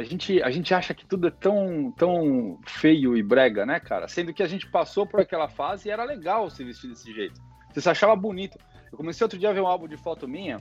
[0.00, 4.08] a gente, a gente acha que tudo é tão, tão feio e brega, né, cara?
[4.08, 7.38] Sendo que a gente passou por aquela fase e era legal se vestir desse jeito.
[7.70, 8.58] Você se achava bonito.
[8.90, 10.58] Eu comecei outro dia a ver um álbum de foto minha.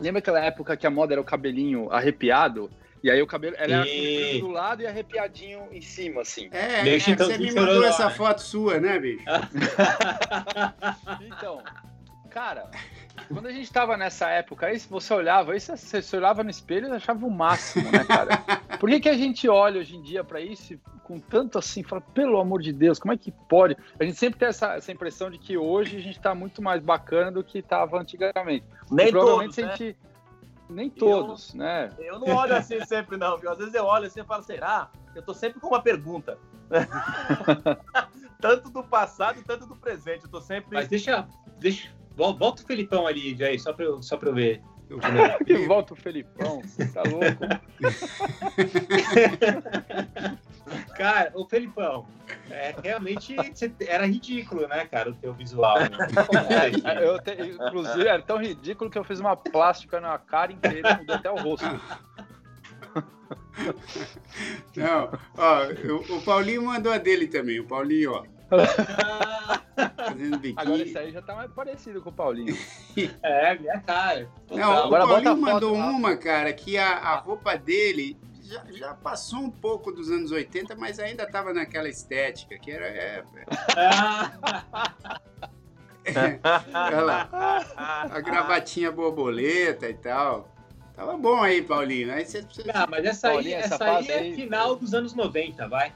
[0.00, 2.70] Lembra aquela época que a moda era o cabelinho arrepiado?
[3.02, 6.48] E aí o cabelo era E- comprido do lado e arrepiadinho em cima, assim.
[6.50, 8.10] É, é, Chitãozinho você me mandou essa né?
[8.14, 9.22] foto sua, né, bicho?
[11.20, 11.62] Então,
[12.34, 12.68] cara,
[13.32, 16.50] quando a gente tava nessa época aí, se você olhava, aí você, você olhava no
[16.50, 18.38] espelho e achava o máximo, né, cara?
[18.80, 21.84] Por que, que a gente olha hoje em dia pra isso e com tanto assim,
[21.84, 23.76] fala, pelo amor de Deus, como é que pode?
[24.00, 26.82] A gente sempre tem essa, essa impressão de que hoje a gente tá muito mais
[26.82, 28.64] bacana do que tava antigamente.
[28.90, 29.76] Nem E provavelmente todos, a né?
[29.76, 29.96] gente.
[30.68, 31.90] Nem todos, né?
[31.98, 33.52] Eu não olho assim sempre, não, viu?
[33.52, 34.90] Às vezes eu olho assim e falo, será?
[35.14, 36.36] Eu tô sempre com uma pergunta.
[38.40, 40.24] tanto do passado, tanto do presente.
[40.24, 40.74] Eu tô sempre.
[40.74, 41.28] Mas deixa,
[41.60, 41.90] deixa.
[42.16, 44.60] Vol- Volta o Felipão ali, Jair, só pra eu, só pra eu ver.
[45.46, 46.60] Que volta o Felipão,
[46.92, 47.44] tá louco?
[50.96, 52.06] Cara, o Felipão,
[52.50, 55.78] é, realmente você- era ridículo, né, cara, o teu visual.
[55.80, 55.88] Né?
[56.84, 60.96] É, eu te- inclusive, era tão ridículo que eu fiz uma plástica na cara inteira,
[60.96, 61.66] mudou até o rosto.
[64.76, 67.58] Não, ó, o, o Paulinho mandou a dele também.
[67.60, 68.24] O Paulinho, ó,
[69.96, 70.54] fazendo biquíni.
[70.56, 72.56] Agora esse aí já tá mais parecido com o Paulinho.
[73.22, 74.28] é, minha cara.
[74.50, 74.72] Não.
[74.84, 75.90] Agora o bota Paulinho foto mandou lá.
[75.90, 80.74] uma, cara, que a, a roupa dele já, já passou um pouco dos anos 80,
[80.76, 82.86] mas ainda tava naquela estética, que era.
[82.86, 83.24] é,
[86.74, 87.28] olha lá,
[88.10, 90.48] a gravatinha borboleta e tal.
[90.94, 92.12] Tava bom aí, Paulinho.
[92.12, 94.94] Aí você, você- Ah, mas essa aí, Paulinho, essa essa aí é aí- final dos
[94.94, 95.92] anos 90, vai.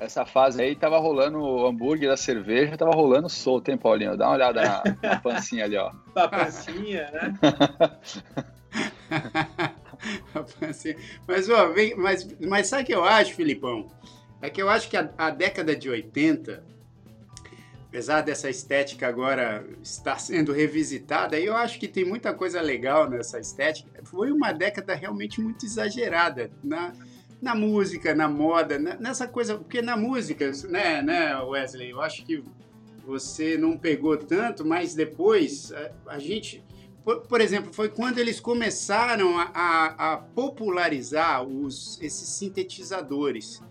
[0.00, 4.16] Essa fase aí tava rolando o hambúrguer da cerveja, tava rolando solto, hein, Paulinho?
[4.16, 5.92] Dá uma olhada na, na pancinha ali, ó.
[6.14, 7.34] A pancinha, né?
[10.68, 10.94] Assim,
[11.26, 13.88] mas, ó, vem, mas, mas sabe o que eu acho, Filipão?
[14.40, 16.62] É que eu acho que a, a década de 80,
[17.88, 23.40] apesar dessa estética agora estar sendo revisitada, eu acho que tem muita coisa legal nessa
[23.40, 23.90] estética.
[24.04, 26.92] foi uma década realmente muito exagerada na,
[27.40, 32.24] na música, na moda, na, nessa coisa, porque na música, né, né, Wesley, eu acho
[32.24, 32.42] que
[33.04, 36.64] você não pegou tanto, mas depois a, a gente,
[37.04, 43.62] por, por, exemplo, foi quando eles começaram a, a, a popularizar os, esses sintetizadores,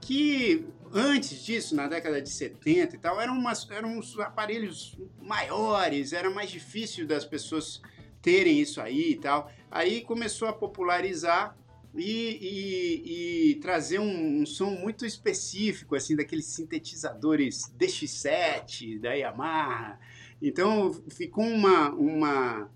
[0.00, 6.12] que antes disso, na década de 70 e tal, eram, umas, eram uns aparelhos maiores,
[6.12, 7.80] era mais difícil das pessoas
[8.20, 9.50] terem isso aí e tal.
[9.70, 11.56] Aí começou a popularizar
[11.94, 19.98] e, e, e trazer um, um, som muito específico, assim, daqueles sintetizadores DX7 da Yamaha.
[20.40, 22.70] Então ficou uma, uma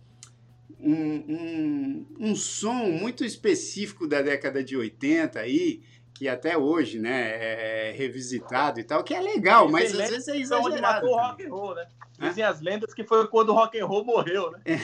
[0.78, 5.82] um, um, um som muito específico da década de 80 aí,
[6.14, 10.28] que até hoje, né, é, é revisitado e tal, que é legal, mas às vezes
[10.28, 10.74] é exagerado.
[10.74, 11.86] Onde matou o rock and roll, né?
[12.18, 14.60] Dizem as lendas que foi quando o rock and roll morreu, né?
[14.64, 14.76] É.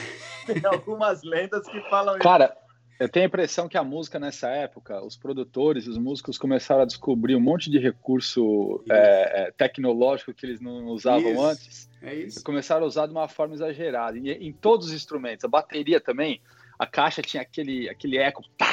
[0.45, 2.55] Tem algumas lendas que falam Cara,
[2.99, 6.85] eu tenho a impressão que a música nessa época, os produtores, os músicos começaram a
[6.85, 11.41] descobrir um monte de recurso é, é, tecnológico que eles não usavam isso.
[11.41, 11.89] antes.
[12.01, 12.43] É isso.
[12.43, 14.17] Começaram a usar de uma forma exagerada.
[14.17, 16.41] E, em todos os instrumentos, a bateria também,
[16.77, 18.43] a caixa tinha aquele, aquele eco.
[18.57, 18.72] Pá,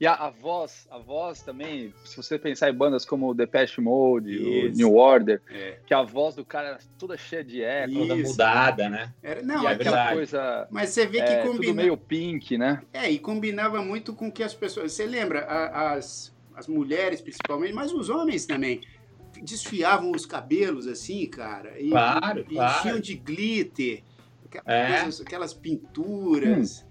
[0.00, 3.80] e a, a, voz, a voz também, se você pensar em bandas como o Depeche
[3.80, 4.66] Mode, Isso.
[4.66, 5.78] o New Order, é.
[5.86, 9.12] que a voz do cara era toda cheia de eco, toda mudada, né?
[9.22, 10.66] Era, não, e é aquela coisa.
[10.70, 11.62] Mas você vê que é, combina...
[11.62, 12.82] tudo meio pink, né?
[12.92, 14.92] É, e combinava muito com que as pessoas.
[14.92, 18.80] Você lembra, a, as, as mulheres principalmente, mas os homens também
[19.42, 21.80] desfiavam os cabelos assim, cara.
[21.80, 22.78] E, claro, e claro.
[22.78, 24.02] enchiam de glitter,
[24.44, 25.22] aquelas, é.
[25.22, 26.83] aquelas pinturas.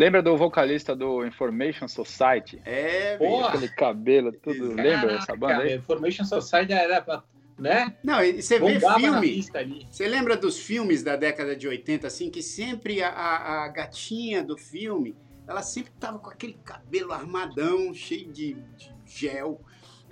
[0.00, 2.58] Lembra do vocalista do Information Society?
[2.64, 3.48] É, Porra.
[3.48, 4.74] Aquele cabelo, tudo.
[4.74, 5.76] Caraca, Lembra dessa banda aí?
[5.76, 7.22] Information Society era pra,
[7.58, 7.94] né?
[8.02, 9.42] Não, e você vê filme.
[9.90, 14.42] Você lembra dos filmes da década de 80, assim, que sempre a, a, a gatinha
[14.42, 15.14] do filme,
[15.46, 19.60] ela sempre tava com aquele cabelo armadão, cheio de, de gel.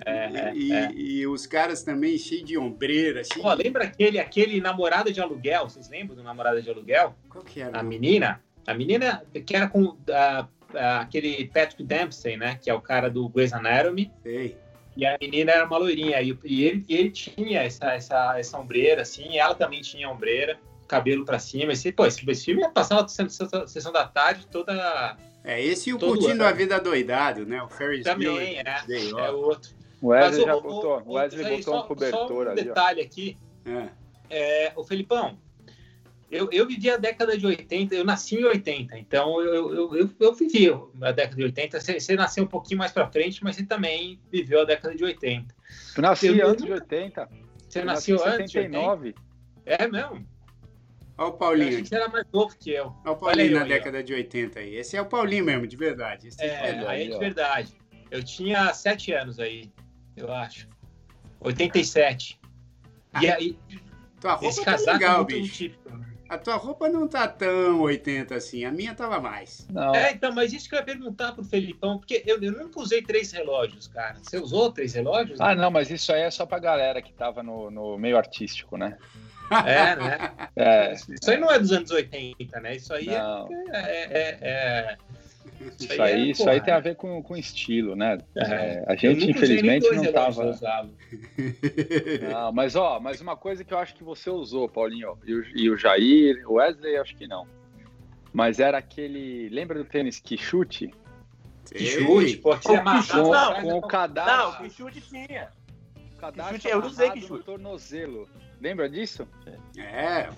[0.05, 0.93] É, e, é.
[0.93, 3.25] e, os caras também cheios de ombreira.
[3.25, 3.63] Cheio Pô, de...
[3.65, 5.67] lembra aquele, aquele namorada de aluguel?
[5.67, 7.15] Vocês lembram do namorada de aluguel?
[7.31, 7.81] Qual que era?
[7.81, 8.39] A menina?
[8.69, 12.59] A menina que era com uh, uh, aquele Patrick Dempsey, né?
[12.61, 14.13] Que é o cara do Grey's Anatomy.
[14.23, 14.59] Sei.
[14.95, 16.21] E a menina era uma loirinha.
[16.21, 19.31] E, e ele, ele tinha essa, essa, essa ombreira, assim.
[19.31, 21.73] E ela também tinha ombreira, cabelo para cima.
[21.73, 25.17] Esse, pô, esse, esse filme ia passar a sessão da tarde toda...
[25.43, 27.63] É, esse e o Curtindo a Vida Doidado, né?
[27.63, 28.85] O Ferris Também, é.
[28.87, 29.71] É outro.
[30.03, 32.65] O Wesley Mas, já o, botou, o, Wesley botou só, um cobertor só um ali.
[32.65, 33.05] detalhe ó.
[33.05, 33.39] aqui.
[33.65, 33.89] É.
[34.29, 35.39] É, o Felipão,
[36.31, 40.11] eu, eu vivi a década de 80, eu nasci em 80, então eu, eu, eu,
[40.21, 40.69] eu vivi
[41.01, 41.81] a década de 80.
[41.81, 45.03] Você, você nasceu um pouquinho mais para frente, mas você também viveu a década de
[45.05, 45.55] 80.
[45.95, 47.29] Tu nasci eu, antes de 80.
[47.69, 49.15] Você eu nasceu antes de 79.
[49.65, 50.27] É mesmo?
[51.17, 51.65] Olha o Paulinho.
[51.65, 52.95] Eu achei que você era mais novo que eu.
[53.05, 54.77] Olha o Paulinho Olha na década de 80 aí.
[54.77, 56.29] Esse é o Paulinho mesmo, de verdade.
[56.29, 57.79] Esse é, é, verdade, aí é de verdade.
[58.11, 59.71] Eu tinha 7 anos aí,
[60.17, 60.69] eu acho.
[61.41, 62.39] 87.
[63.13, 63.59] Ah, e aí.
[64.21, 65.55] Tua roupa esse tá legal, bicho.
[65.55, 66.08] Típico, né?
[66.29, 69.67] A tua roupa não tá tão 80 assim, a minha tava mais.
[69.71, 69.95] Não.
[69.95, 73.01] É, então, mas isso que eu ia perguntar pro Felipão, porque eu, eu nunca usei
[73.01, 74.17] três relógios, cara.
[74.23, 75.41] Você usou três relógios?
[75.41, 78.77] Ah, não, mas isso aí é só pra galera que tava no, no meio artístico,
[78.77, 78.99] né?
[79.51, 80.33] É, né?
[80.55, 82.77] É, isso aí não é dos anos 80, né?
[82.77, 83.15] Isso aí é,
[83.71, 84.97] é, é, é
[85.61, 88.19] isso, isso aí, é, isso aí tem a ver com, com estilo, né?
[88.37, 90.59] É, a gente, infelizmente, não tava.
[92.33, 95.45] Não, mas, ó, mas uma coisa que eu acho que você usou, Paulinho, e o,
[95.57, 97.47] e o Jair, o Wesley, acho que não.
[98.33, 99.49] Mas era aquele.
[99.49, 100.91] Lembra do tênis que chute?
[101.73, 103.61] Que chute, pode ser amarrado.
[103.61, 104.63] Com, com o cadastro.
[104.63, 105.49] Não, que chute tinha.
[106.17, 107.33] O cadastro eu não sei que chute.
[107.33, 108.29] no tornozelo.
[108.61, 109.27] Lembra disso?
[109.77, 110.31] É,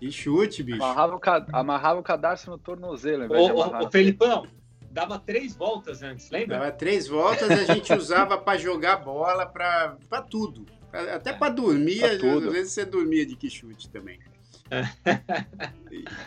[0.00, 0.82] e chute, bicho.
[0.82, 1.46] Amarrava o, ca...
[1.52, 3.32] Amarrava o cadastro no tornozelo.
[3.32, 4.46] Ô, ô, Felipão,
[4.90, 6.58] dava três voltas antes, lembra?
[6.58, 10.66] Dava três voltas e a gente usava para jogar bola, para tudo.
[10.92, 14.18] Até para dormir, pra às vezes você dormia de que chute também.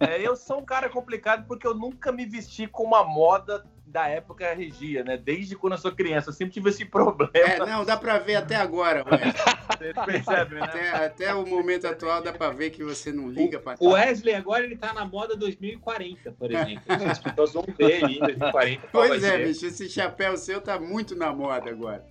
[0.00, 4.06] É, eu sou um cara complicado porque eu nunca me vesti com uma moda da
[4.06, 5.16] época regia, né?
[5.16, 7.30] Desde quando eu sou criança, eu sempre tive esse problema.
[7.34, 9.32] É, não, dá pra ver até agora, Wesley.
[9.32, 10.62] Você percebe, né?
[10.62, 14.34] Até, até, o momento atual dá pra ver que você não liga pra O Wesley
[14.34, 16.82] agora ele tá na moda 2040, por exemplo.
[17.10, 18.88] As pessoas vão ver em 2040.
[18.92, 22.04] Pois é, bicho, esse chapéu seu tá muito na moda agora.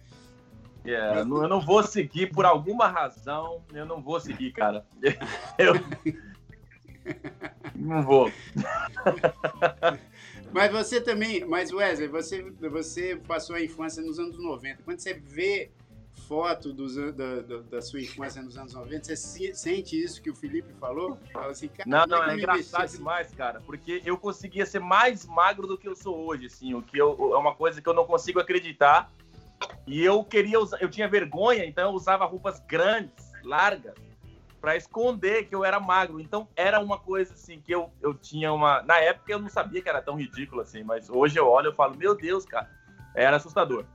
[0.86, 4.86] Yeah, eu não vou seguir por alguma razão, eu não vou seguir, cara.
[5.57, 5.73] Eu
[7.75, 8.32] não vou.
[10.52, 14.84] Mas você também, mas Wesley, você, você passou a infância nos anos 90.
[14.84, 15.72] Quando você vê
[16.28, 20.30] foto dos, da, da, da, sua infância nos anos 90, você se, sente isso que
[20.30, 21.18] o Felipe falou?
[21.32, 22.97] Fala assim, não, não, é, é engraçado assim?
[22.97, 26.82] demais, cara, porque eu conseguia ser mais magro do que eu sou hoje, assim, o
[26.82, 29.12] que eu, é uma coisa que eu não consigo acreditar.
[29.86, 33.93] E eu queria usar, eu tinha vergonha, então eu usava roupas grandes, largas,
[34.60, 36.20] para esconder que eu era magro.
[36.20, 38.82] Então era uma coisa assim que eu, eu tinha uma.
[38.84, 41.76] Na época eu não sabia que era tão ridículo assim, mas hoje eu olho e
[41.76, 42.70] falo, meu Deus, cara,
[43.16, 43.86] era assustador.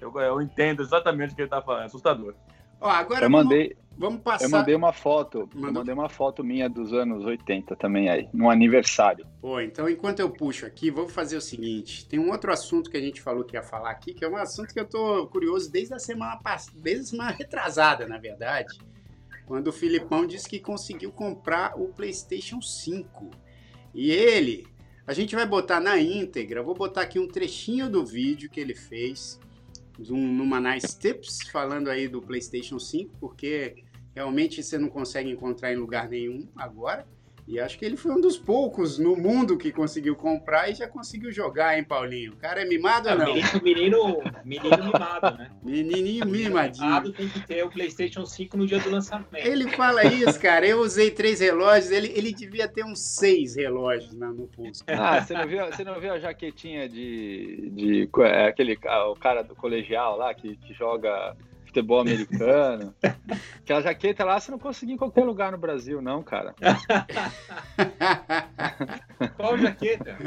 [0.00, 2.34] Eu, eu entendo exatamente o que ele tá falando, é assustador.
[2.80, 4.46] Ó, agora eu vamos, mandei, vamos passar.
[4.46, 5.68] Eu mandei uma foto, Mandou...
[5.68, 9.24] eu mandei uma foto minha dos anos 80 também aí, no aniversário.
[9.40, 12.96] Pô, então enquanto eu puxo aqui, vou fazer o seguinte: tem um outro assunto que
[12.96, 15.70] a gente falou que ia falar aqui, que é um assunto que eu tô curioso
[15.70, 18.76] desde a semana passada, desde a semana retrasada, na verdade
[19.52, 23.30] quando o Filipão disse que conseguiu comprar o PlayStation 5.
[23.94, 24.66] E ele,
[25.06, 28.74] a gente vai botar na íntegra, vou botar aqui um trechinho do vídeo que ele
[28.74, 29.38] fez
[30.08, 33.84] um, numa Nice Tips, falando aí do PlayStation 5, porque
[34.14, 37.06] realmente você não consegue encontrar em lugar nenhum agora.
[37.46, 40.86] E acho que ele foi um dos poucos no mundo que conseguiu comprar e já
[40.86, 42.32] conseguiu jogar, hein, Paulinho?
[42.32, 43.34] O cara é mimado é, ou não?
[43.62, 45.50] Menino, menino, mimado, né?
[45.62, 46.86] Menininho mimadinho.
[46.86, 49.34] Mimado tem que ter o PlayStation 5 no dia do lançamento.
[49.34, 50.66] Ele fala isso, cara.
[50.66, 54.84] Eu usei três relógios, ele, ele devia ter uns seis relógios na, no pulso.
[54.86, 58.78] Ah, você não viu, você não viu a jaquetinha de, de é, aquele
[59.10, 61.36] o cara do colegial lá que, que joga
[61.72, 62.94] futebol americano.
[63.62, 66.54] Aquela jaqueta lá você não conseguia em qualquer lugar no Brasil, não, cara.
[69.36, 70.18] Qual jaqueta?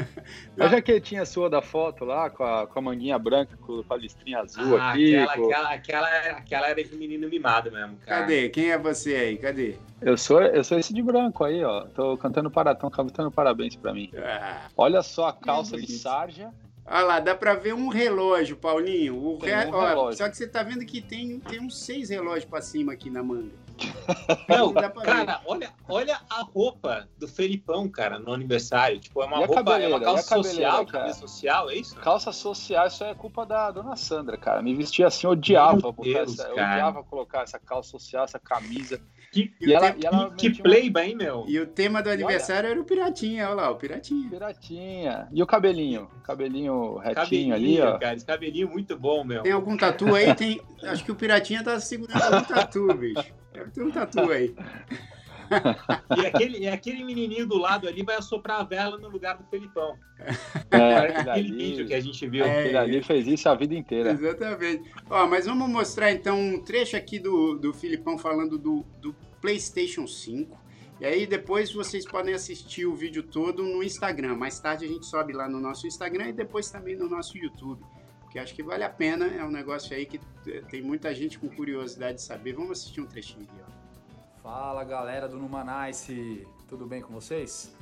[0.58, 4.40] A jaquetinha sua da foto lá, com a, com a manguinha branca, com a listrinha
[4.40, 5.16] azul ah, aqui.
[5.16, 5.46] Aquela, com...
[5.46, 8.22] aquela, aquela, aquela era de menino mimado mesmo, cara.
[8.22, 8.48] Cadê?
[8.48, 9.36] Quem é você aí?
[9.36, 9.76] Cadê?
[10.00, 11.82] Eu sou, eu sou esse de branco aí, ó.
[11.86, 14.10] Tô cantando paratão, cantando parabéns pra mim.
[14.16, 16.50] Ah, Olha só a calça de sarja
[16.88, 19.16] Olha lá, dá pra ver um relógio, Paulinho.
[19.16, 19.66] O re...
[19.66, 20.18] um Ó, relógio.
[20.18, 23.22] Só que você tá vendo que tem, tem uns seis relógios pra cima aqui na
[23.22, 23.66] manga.
[24.48, 28.98] Não, cara, olha, olha a roupa do Felipão, cara, no aniversário.
[28.98, 31.96] Tipo, é uma roupa, é uma calça social, camisa social, é isso?
[31.96, 34.62] Calça social, isso é culpa da dona Sandra, cara.
[34.62, 39.00] Me vestia assim, odiava, Deus, essa, odiava colocar essa calça social, essa camisa.
[39.44, 41.44] Que, e ela, e ela que, que playba, hein, meu?
[41.46, 44.30] E o tema do aniversário olha, era o Piratinha, olha lá, o Piratinha.
[44.30, 45.28] Piratinha.
[45.32, 46.08] E o cabelinho?
[46.22, 47.98] Cabelinho retinho cabelinho, ali, ó.
[47.98, 49.42] Cara, esse cabelinho muito bom, meu.
[49.42, 50.34] Tem algum tatu aí?
[50.34, 50.60] Tem...
[50.82, 53.34] Acho que o Piratinha tá segurando algum tatu, bicho.
[53.52, 54.54] Deve ter um tatu aí.
[56.16, 59.44] e, aquele, e aquele menininho do lado ali vai assoprar a vela no lugar do
[59.44, 59.96] Felipão.
[60.70, 62.44] É, aquele ali, vídeo que a gente viu.
[62.44, 64.10] É, aquele ali fez isso a vida inteira.
[64.10, 64.90] Exatamente.
[65.08, 70.06] Ó, mas vamos mostrar então um trecho aqui do, do Filipão falando do, do PlayStation
[70.06, 70.66] 5.
[71.00, 74.34] E aí depois vocês podem assistir o vídeo todo no Instagram.
[74.34, 77.84] Mais tarde a gente sobe lá no nosso Instagram e depois também no nosso YouTube.
[78.20, 80.18] Porque acho que vale a pena, é um negócio aí que
[80.70, 82.54] tem muita gente com curiosidade de saber.
[82.54, 84.42] Vamos assistir um trechinho aqui, ó.
[84.42, 87.74] Fala galera do Numanice, tudo bem com vocês?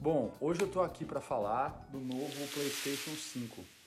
[0.00, 3.79] Bom, hoje eu tô aqui para falar do novo PlayStation 5.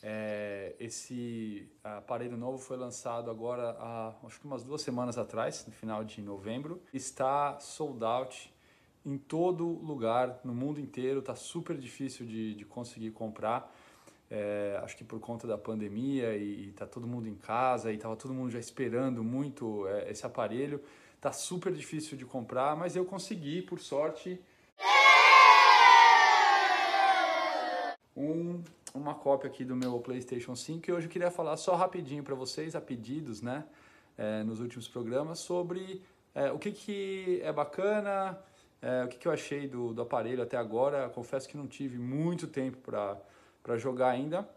[0.00, 5.72] É, esse aparelho novo foi lançado agora há acho que umas duas semanas atrás, no
[5.72, 6.80] final de novembro.
[6.92, 8.52] Está sold out
[9.04, 13.74] em todo lugar, no mundo inteiro, está super difícil de, de conseguir comprar.
[14.30, 18.14] É, acho que por conta da pandemia e, está todo mundo em casa e estava
[18.14, 20.82] todo mundo já esperando muito é, esse aparelho.
[21.20, 24.40] Tá super difícil de comprar, mas eu consegui, por sorte,
[28.16, 28.62] um,
[28.94, 32.34] uma cópia aqui do meu PlayStation 5 e hoje eu queria falar só rapidinho para
[32.34, 33.64] vocês, a pedidos, né,
[34.16, 36.02] é, nos últimos programas, sobre
[36.34, 38.38] é, o que, que é bacana,
[38.80, 41.08] é, o que, que eu achei do, do aparelho até agora.
[41.08, 44.48] Confesso que não tive muito tempo para jogar ainda,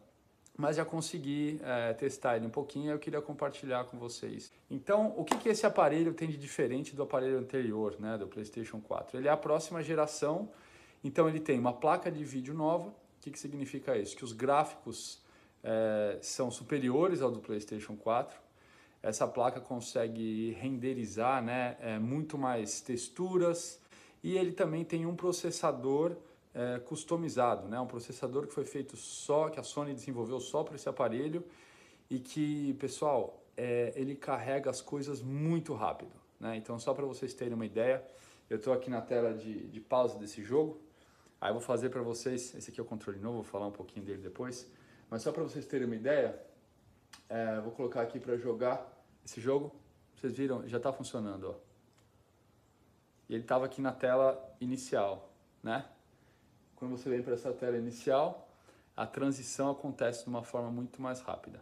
[0.58, 4.52] mas já consegui é, testar ele um pouquinho e eu queria compartilhar com vocês.
[4.70, 8.80] Então, o que, que esse aparelho tem de diferente do aparelho anterior, né, do PlayStation
[8.80, 9.18] 4?
[9.18, 10.50] Ele é a próxima geração,
[11.04, 12.94] então ele tem uma placa de vídeo nova.
[13.22, 14.18] O que, que significa isso?
[14.18, 15.22] Que os gráficos
[15.64, 18.36] é, são superiores ao do PlayStation 4.
[19.04, 23.80] Essa placa consegue renderizar né, é, muito mais texturas
[24.24, 26.16] e ele também tem um processador
[26.52, 27.80] é, customizado, né?
[27.80, 31.46] um processador que foi feito só, que a Sony desenvolveu só para esse aparelho
[32.10, 36.12] e que, pessoal, é, ele carrega as coisas muito rápido.
[36.40, 36.58] Né?
[36.58, 38.04] Então, só para vocês terem uma ideia,
[38.50, 40.82] eu estou aqui na tela de, de pausa desse jogo,
[41.42, 43.72] aí eu vou fazer para vocês, esse aqui é o controle novo, vou falar um
[43.72, 44.70] pouquinho dele depois,
[45.10, 46.40] mas só para vocês terem uma ideia,
[47.28, 48.88] é, vou colocar aqui para jogar
[49.26, 49.76] esse jogo,
[50.16, 51.56] vocês viram, já está funcionando, ó.
[53.28, 55.34] E ele estava aqui na tela inicial,
[55.64, 55.86] né?
[56.76, 58.48] Quando você vem para essa tela inicial,
[58.96, 61.62] a transição acontece de uma forma muito mais rápida.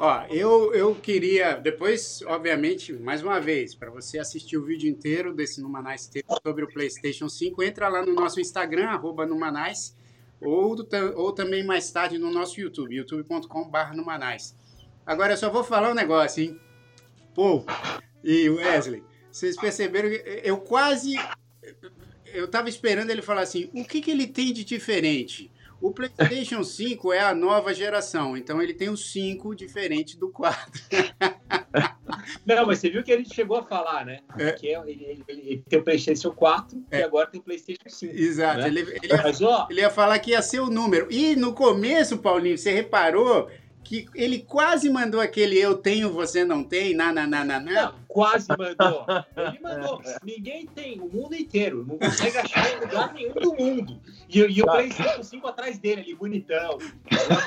[0.00, 5.34] Ó, eu, eu queria, depois, obviamente, mais uma vez, para você assistir o vídeo inteiro
[5.34, 6.08] desse Numanais
[6.46, 9.96] sobre o PlayStation 5, entra lá no nosso Instagram, arroba Numanais,
[10.40, 10.76] ou,
[11.16, 14.56] ou também mais tarde no nosso YouTube, youtube.com.br Numanais.
[15.04, 16.60] Agora, eu só vou falar um negócio, hein?
[17.34, 17.64] Pô,
[18.22, 21.16] e Wesley, vocês perceberam que eu quase.
[22.26, 25.50] Eu tava esperando ele falar assim: o que, que ele tem de diferente?
[25.80, 30.82] O PlayStation 5 é a nova geração, então ele tem o 5 diferente do 4.
[32.44, 34.20] Não, mas você viu que ele chegou a falar, né?
[34.38, 34.52] É.
[34.52, 37.00] Que é, ele, ele, ele, tem o PlayStation 4 é.
[37.00, 38.14] e agora tem o PlayStation 5.
[38.14, 38.60] Exato.
[38.60, 38.66] Né?
[38.68, 41.06] Ele, ele, ia, mas, ó, ele ia falar que ia ser o número.
[41.10, 43.48] E no começo, Paulinho, você reparou
[43.88, 47.94] que ele quase mandou aquele eu tenho, você não tem, na, na, na, na, Não,
[48.06, 49.06] quase mandou.
[49.34, 50.02] Ele mandou.
[50.22, 51.86] Ninguém tem, o mundo inteiro.
[51.88, 53.98] Não consegue achar em lugar nenhum do mundo.
[54.28, 56.76] E, e o PlayStation 5 atrás dele ali, bonitão.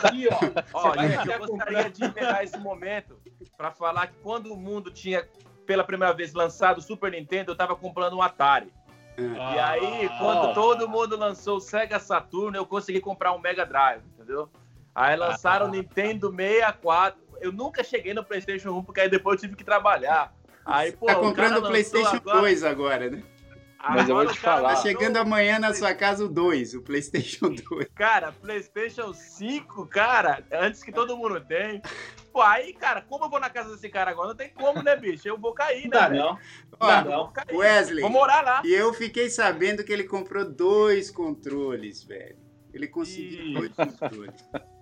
[0.04, 0.80] Aqui, ó.
[0.80, 3.20] ó gente, eu gostaria de pegar esse momento
[3.56, 5.24] para falar que quando o mundo tinha
[5.68, 8.74] pela primeira vez lançado o Super Nintendo, eu tava comprando um Atari.
[9.40, 10.54] Ah, e aí, quando ah.
[10.56, 14.50] todo mundo lançou o Sega Saturn, eu consegui comprar um Mega Drive, entendeu?
[14.94, 15.72] Aí lançaram o ah.
[15.72, 17.20] Nintendo 64.
[17.40, 20.34] Eu nunca cheguei no PlayStation 1 porque aí depois eu tive que trabalhar.
[20.66, 22.40] Aí, pô, tá comprando o PlayStation agora...
[22.42, 23.24] 2 agora, né?
[23.90, 24.76] Mas eu vou te falar.
[24.76, 27.88] Tá chegando amanhã na sua casa o 2, o PlayStation 2.
[27.96, 31.82] Cara, PlayStation 5, cara, antes que todo mundo tem.
[32.32, 34.30] Pô, aí, cara, como eu vou na casa desse cara agora?
[34.30, 35.28] Não tem como, né, bicho?
[35.28, 36.10] Eu vou cair, né?
[36.10, 36.40] Não, não.
[36.80, 37.34] Ó, não.
[37.58, 38.02] Wesley.
[38.02, 38.62] Vou morar lá.
[38.64, 42.38] E eu fiquei sabendo que ele comprou dois controles, velho.
[42.74, 43.54] Ele conseguiu e...
[43.54, 44.50] dois controles.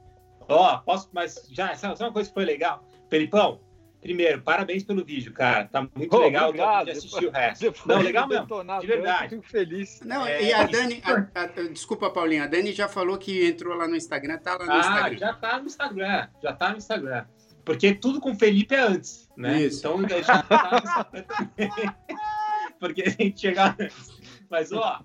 [0.50, 2.84] Ó, oh, posso, mas já, sabe uma coisa que foi legal?
[3.10, 3.60] Felipão,
[4.02, 5.66] primeiro, parabéns pelo vídeo, cara.
[5.66, 6.86] Tá muito oh, legal obrigado.
[6.86, 7.74] de assistir o resto.
[7.86, 8.48] Não, legal mesmo.
[8.82, 9.30] De verdade.
[9.30, 10.00] fico feliz.
[10.04, 10.44] Não, é...
[10.44, 13.96] e a Dani, a, a, desculpa, Paulinha, a Dani já falou que entrou lá no
[13.96, 15.18] Instagram, tá lá no ah, Instagram.
[15.18, 17.26] já tá no Instagram, já tá no Instagram.
[17.64, 19.62] Porque tudo com Felipe é antes, né?
[19.62, 19.80] Isso.
[19.80, 21.72] Então já tá no Instagram também.
[22.80, 24.20] Porque a gente chega antes.
[24.50, 25.04] Mas, ó,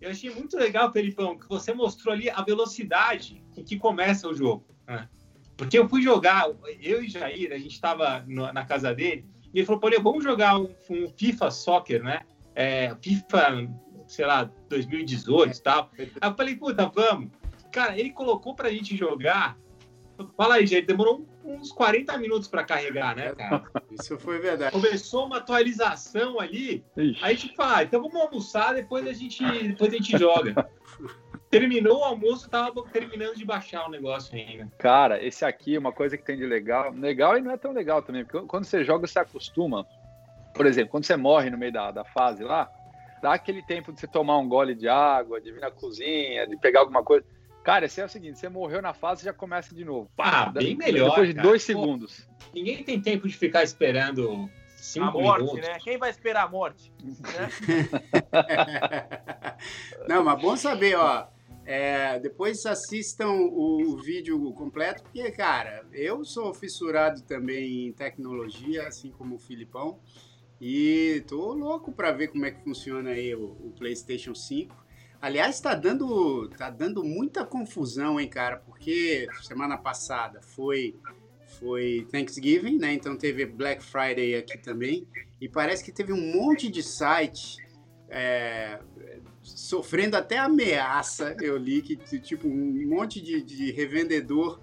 [0.00, 4.34] eu achei muito legal, Felipão, que você mostrou ali a velocidade em que começa o
[4.34, 4.64] jogo.
[4.86, 5.08] Né?
[5.56, 6.48] Porque eu fui jogar,
[6.80, 10.58] eu e Jair, a gente estava na casa dele, e ele falou, pô, vamos jogar
[10.58, 12.20] um, um, FIFA Soccer, né?
[12.54, 13.68] É, FIFA,
[14.06, 15.90] sei lá, 2018 e tal.
[15.98, 17.30] Aí eu falei, puta, vamos.
[17.72, 19.56] Cara, ele colocou pra gente jogar.
[20.36, 23.62] Fala aí, gente, demorou uns 40 minutos para carregar, né, cara?
[23.90, 24.72] Isso foi verdade.
[24.72, 26.84] Começou uma atualização ali.
[26.96, 27.18] Ixi.
[27.22, 30.68] Aí a gente fala, ah, então vamos almoçar, depois a gente, depois a gente joga.
[31.50, 34.68] Terminou o almoço, tava terminando de baixar o negócio ainda.
[34.78, 38.02] Cara, esse aqui, uma coisa que tem de legal, legal e não é tão legal
[38.02, 39.86] também, porque quando você joga, você acostuma.
[40.52, 42.68] Por exemplo, quando você morre no meio da, da fase lá,
[43.22, 46.56] dá aquele tempo de você tomar um gole de água, de vir na cozinha, de
[46.56, 47.24] pegar alguma coisa.
[47.66, 50.08] Cara, esse é o seguinte: você morreu na fase já começa de novo.
[50.16, 51.10] Pá, bem melhor.
[51.10, 51.48] Depois de cara.
[51.48, 52.20] dois segundos.
[52.20, 55.68] Pô, ninguém tem tempo de ficar esperando cinco a morte, minutos.
[55.68, 55.78] né?
[55.82, 56.92] Quem vai esperar a morte?
[57.02, 57.48] Né?
[60.08, 61.26] Não, mas bom saber, ó.
[61.64, 69.10] É, depois assistam o vídeo completo, porque, cara, eu sou fissurado também em tecnologia, assim
[69.10, 69.98] como o Filipão,
[70.60, 74.85] e tô louco para ver como é que funciona aí o, o PlayStation 5.
[75.26, 80.94] Aliás, tá dando, tá dando muita confusão, hein, cara, porque semana passada foi
[81.58, 82.92] foi Thanksgiving, né?
[82.92, 85.04] Então teve Black Friday aqui também,
[85.40, 87.56] e parece que teve um monte de site
[88.08, 88.78] é,
[89.42, 94.60] sofrendo até ameaça, eu li que tipo um monte de, de revendedor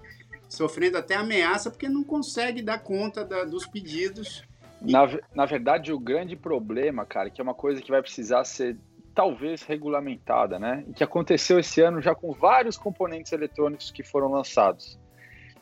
[0.48, 4.42] sofrendo até ameaça porque não consegue dar conta da, dos pedidos.
[4.80, 8.78] Na, na verdade, o grande problema, cara, que é uma coisa que vai precisar ser
[9.14, 10.84] talvez regulamentada, né?
[10.88, 14.98] E que aconteceu esse ano já com vários componentes eletrônicos que foram lançados,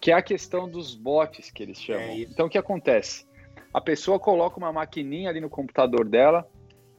[0.00, 2.02] que é a questão dos bots que eles chamam.
[2.02, 3.26] É então, o que acontece?
[3.72, 6.48] A pessoa coloca uma maquininha ali no computador dela,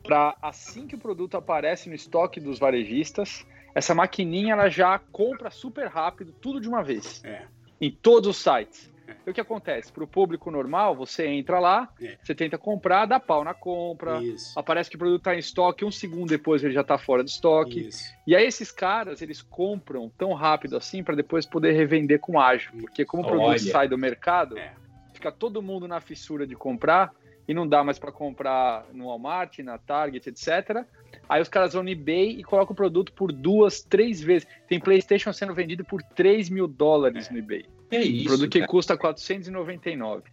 [0.04, 5.50] para assim que o produto aparece no estoque dos varejistas, essa maquininha ela já compra
[5.50, 7.48] super rápido, tudo de uma vez, é.
[7.82, 8.93] em todos os sites.
[9.26, 9.92] E o que acontece?
[9.92, 12.18] Para o público normal, você entra lá, é.
[12.22, 14.58] você tenta comprar, dá pau na compra, Isso.
[14.58, 17.30] aparece que o produto está em estoque, um segundo depois ele já está fora de
[17.30, 17.88] estoque.
[17.88, 18.04] Isso.
[18.28, 22.72] E aí esses caras, eles compram tão rápido assim para depois poder revender com ágil,
[22.80, 23.60] porque como o produto Olha.
[23.60, 24.74] sai do mercado, é.
[25.14, 27.12] fica todo mundo na fissura de comprar,
[27.48, 30.86] e não dá mais para comprar no Walmart, na Target, etc.
[31.28, 34.48] Aí os caras vão no eBay e colocam o produto por duas, três vezes.
[34.68, 37.34] Tem PlayStation sendo vendido por 3 mil dólares é.
[37.34, 37.66] no eBay.
[37.96, 38.26] É isso.
[38.26, 38.72] Produto que cara.
[38.72, 40.24] custa 499.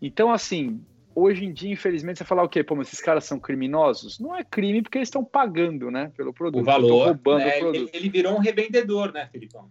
[0.00, 0.84] Então, assim,
[1.14, 2.62] hoje em dia, infelizmente, você fala o quê?
[2.62, 4.18] Pô, mas esses caras são criminosos?
[4.18, 6.62] Não é crime porque eles estão pagando, né, pelo produto.
[6.62, 7.06] O valor.
[7.06, 7.90] Roubando né, o produto.
[7.94, 9.70] Ele virou um revendedor, né, Felipão?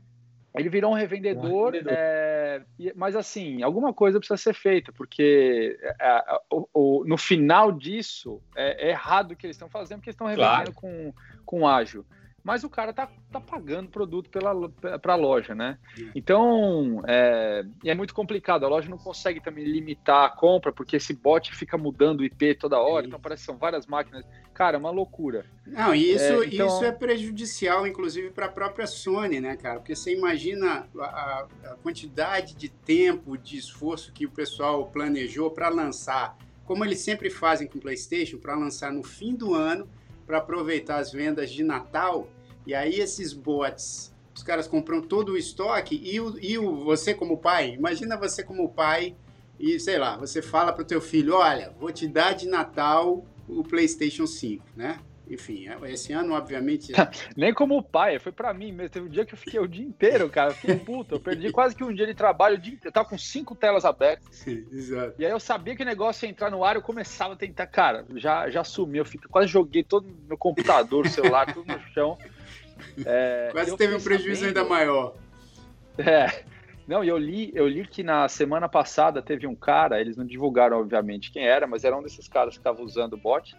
[0.54, 1.94] Ele virou um revendedor, um revendedor.
[1.98, 2.62] É,
[2.94, 8.88] mas assim, alguma coisa precisa ser feita, porque é, é, o, no final disso é,
[8.88, 10.74] é, errado o que eles estão fazendo, porque eles estão revendendo claro.
[10.74, 11.14] com,
[11.46, 12.06] com ágil
[12.44, 15.78] mas o cara tá, tá pagando produto para a loja, né?
[16.16, 18.66] Então, é, é muito complicado.
[18.66, 22.56] A loja não consegue também limitar a compra, porque esse bot fica mudando o IP
[22.56, 24.26] toda hora, então parece que são várias máquinas.
[24.54, 25.46] Cara, é uma loucura.
[25.66, 26.68] Não, e isso é, então...
[26.68, 29.80] isso é prejudicial, inclusive, para a própria Sony, né, cara?
[29.80, 35.70] Porque você imagina a, a quantidade de tempo, de esforço que o pessoal planejou para
[35.70, 39.88] lançar, como eles sempre fazem com o PlayStation, para lançar no fim do ano
[40.32, 42.30] para aproveitar as vendas de Natal.
[42.66, 47.14] E aí esses bots, os caras compram todo o estoque e, o, e o, você
[47.14, 49.14] como pai, imagina você como pai
[49.60, 53.26] e sei lá, você fala para o teu filho, olha, vou te dar de Natal
[53.46, 55.02] o PlayStation 5, né?
[55.32, 56.92] Enfim, esse ano, obviamente.
[57.38, 58.90] Nem como pai, foi para mim mesmo.
[58.90, 60.52] Teve um dia que eu fiquei o dia inteiro, cara.
[60.52, 61.16] Eu fiquei puto.
[61.16, 62.58] Eu perdi quase que um dia de trabalho.
[62.58, 62.78] Dia...
[62.84, 64.46] Eu tava com cinco telas abertas.
[64.46, 65.16] Exato.
[65.18, 66.76] E aí eu sabia que o negócio ia entrar no ar.
[66.76, 67.66] Eu começava a tentar.
[67.68, 68.98] Cara, já, já sumi.
[68.98, 72.18] Eu fico, quase joguei todo meu computador, celular, tudo no chão.
[73.06, 74.60] É, quase teve um prejuízo sabendo...
[74.60, 75.16] ainda maior.
[75.98, 76.44] É.
[76.86, 80.26] Não, e eu li, eu li que na semana passada teve um cara, eles não
[80.26, 83.56] divulgaram, obviamente, quem era, mas era um desses caras que estava usando o bot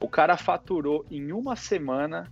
[0.00, 2.30] o cara faturou em uma semana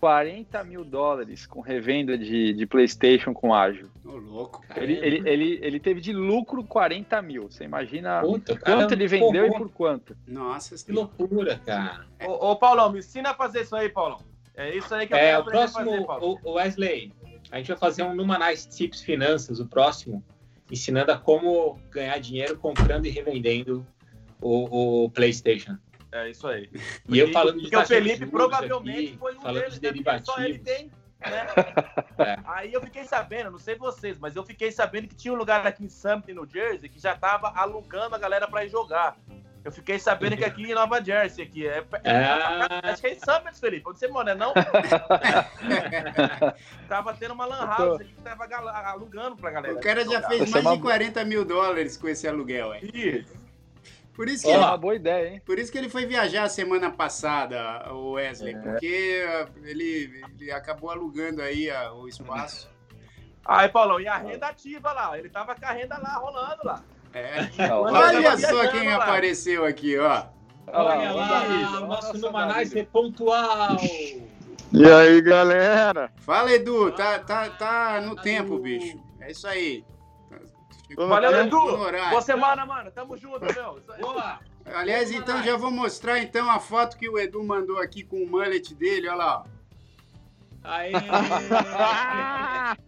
[0.00, 3.88] 40 mil dólares com revenda de, de PlayStation com ágil.
[4.04, 4.82] Ô, louco, cara.
[4.82, 7.50] Ele, ele, ele, ele, teve de lucro 40 mil.
[7.50, 9.56] Você imagina Puta, quanto ele vendeu porra.
[9.56, 10.16] e por quanto?
[10.26, 12.06] Nossa, que loucura, cara.
[12.18, 12.28] É.
[12.28, 14.20] Ô, ô, Paulão, me ensina a fazer isso aí, Paulão.
[14.54, 16.40] É isso aí que eu é, quero o próximo, fazer, Paulo.
[16.44, 17.12] O Wesley,
[17.50, 20.22] a gente vai fazer um Numanice Tips Finanças, o próximo,
[20.70, 23.86] ensinando a como ganhar dinheiro comprando e revendendo
[24.40, 25.76] o, o PlayStation.
[26.16, 26.70] É isso aí.
[27.08, 30.22] E eu falando Porque o Felipe provavelmente aqui, foi um deles, de né?
[30.24, 30.90] só ele tem.
[31.20, 31.46] Né?
[32.18, 32.38] é.
[32.44, 35.66] Aí eu fiquei sabendo, não sei vocês, mas eu fiquei sabendo que tinha um lugar
[35.66, 39.16] aqui em Summit, no Jersey, que já tava alugando a galera para ir jogar.
[39.64, 43.14] Eu fiquei sabendo que aqui em Nova Jersey, aqui é, é, é acho que é
[43.14, 44.54] em Summit, Felipe, onde você mora, não?
[46.88, 48.44] tava tendo uma lan house aqui que tava
[48.90, 49.74] alugando pra galera.
[49.74, 52.88] O cara já fez mais de 40 mil dólares com esse aluguel, hein?
[52.94, 53.45] Isso.
[54.16, 55.42] Por isso que ele, uma boa ideia, hein?
[55.44, 58.58] Por isso que ele foi viajar semana passada, o Wesley, é.
[58.58, 59.26] porque
[59.62, 62.74] ele, ele acabou alugando aí a, o espaço.
[63.44, 65.18] Aí, Paulão, e a renda ativa lá?
[65.18, 66.82] Ele tava com a renda lá rolando lá.
[67.12, 67.46] É.
[67.70, 68.96] Olha só quem lá.
[68.96, 70.24] apareceu aqui, ó.
[70.66, 71.42] Olha lá,
[71.82, 73.76] o nosso Numanais é pontual.
[74.72, 76.10] E aí, galera?
[76.16, 78.98] Fala, Edu, tá, tá, tá no tempo, bicho.
[79.20, 79.84] É isso aí.
[80.94, 81.60] Valeu, Edu.
[82.10, 82.90] Boa semana, mano.
[82.90, 83.80] Tamo junto, meu.
[84.00, 84.38] Boa.
[84.74, 88.26] Aliás, então já vou mostrar então a foto que o Edu mandou aqui com o
[88.28, 89.44] mullet dele, olha lá.
[90.64, 90.92] Aê!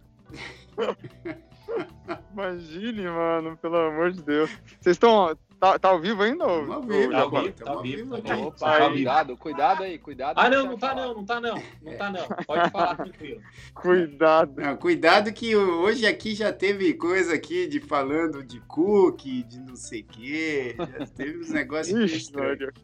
[2.33, 4.49] Imagine, mano, pelo amor de Deus.
[4.79, 6.45] Vocês estão Tá, tá ao vivo ainda?
[6.45, 6.71] Ou...
[6.71, 8.15] Ao vivo, tá ao vivo, tá ao vivo.
[8.47, 10.37] Opa, cuidado, cuidado aí, cuidado.
[10.39, 11.61] Ah, não, não tá não, não tá não.
[11.81, 12.27] Não tá não.
[12.45, 13.41] Pode falar tranquilo.
[13.73, 14.61] Cuidado.
[14.61, 19.75] Não, cuidado que hoje aqui já teve coisa aqui de falando de cookie, de não
[19.75, 20.75] sei o quê.
[20.77, 22.31] Já teve uns negócios Ixi,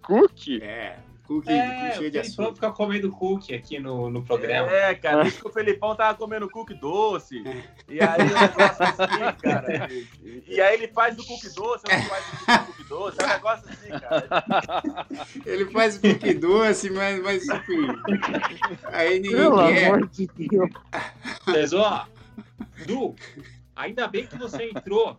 [0.02, 0.62] cookie?
[0.62, 0.98] É.
[1.28, 2.54] Cookie é, cheio de açúcar.
[2.54, 4.70] fica comendo cookie aqui no, no programa.
[4.72, 7.44] É, cara, isso que o Felipão tava comendo cookie doce.
[7.90, 9.92] E aí o negócio assim, cara.
[9.92, 13.22] E, e aí ele faz o cookie doce, não faz o cookie doce.
[13.22, 15.08] É um negócio assim, cara.
[15.46, 17.88] Ele faz o cookie doce, mas, mas enfim.
[18.86, 19.86] Aí ninguém Pelo quer.
[19.88, 20.70] amor de Deus.
[21.48, 22.08] Mas, ó,
[22.86, 23.16] Du,
[23.76, 25.18] ainda bem que você entrou,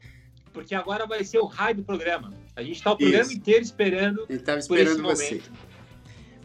[0.53, 2.33] porque agora vai ser o raio do programa.
[2.55, 3.35] A gente tá o programa Isso.
[3.35, 4.27] inteiro esperando.
[4.29, 5.37] Ele tava esperando você.
[5.37, 5.51] Momento.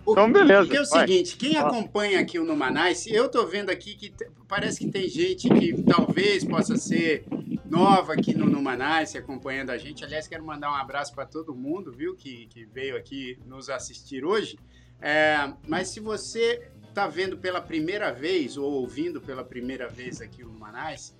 [0.05, 0.75] O, então, beleza.
[0.75, 4.13] é o seguinte, quem acompanha aqui o Numanais, eu tô vendo aqui que
[4.47, 7.23] parece que tem gente que talvez possa ser
[7.69, 10.03] nova aqui no Numanais, acompanhando a gente.
[10.03, 14.25] Aliás, quero mandar um abraço para todo mundo, viu, que, que veio aqui nos assistir
[14.25, 14.57] hoje.
[14.99, 20.43] É, mas se você está vendo pela primeira vez ou ouvindo pela primeira vez aqui
[20.43, 21.15] o Numanais,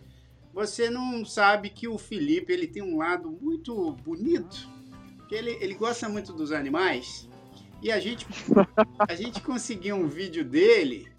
[0.53, 4.67] você não sabe que o Felipe ele tem um lado muito bonito,
[5.29, 7.29] que ele, ele gosta muito dos animais
[7.81, 8.27] e a gente,
[9.07, 11.11] a gente conseguiu um vídeo dele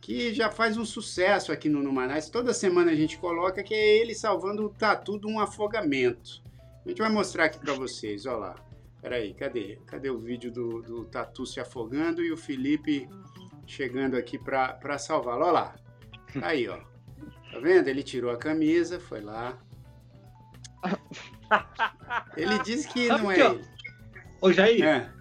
[0.00, 2.28] que já faz um sucesso aqui no Numanais.
[2.28, 6.42] Toda semana a gente coloca que é ele salvando o tatu de um afogamento.
[6.84, 8.54] A gente vai mostrar aqui para vocês, olha lá.
[9.00, 9.78] Peraí, cadê?
[9.86, 13.08] Cadê o vídeo do, do tatu se afogando e o Felipe
[13.66, 15.44] chegando aqui para salvá-lo?
[15.44, 15.74] Olha lá.
[16.42, 16.78] Aí, ó.
[17.50, 17.88] Tá vendo?
[17.88, 19.58] Ele tirou a camisa, foi lá.
[22.36, 23.36] Ele disse que Sabe não é.
[23.36, 23.60] Que,
[24.40, 25.19] Ô, Jair, é.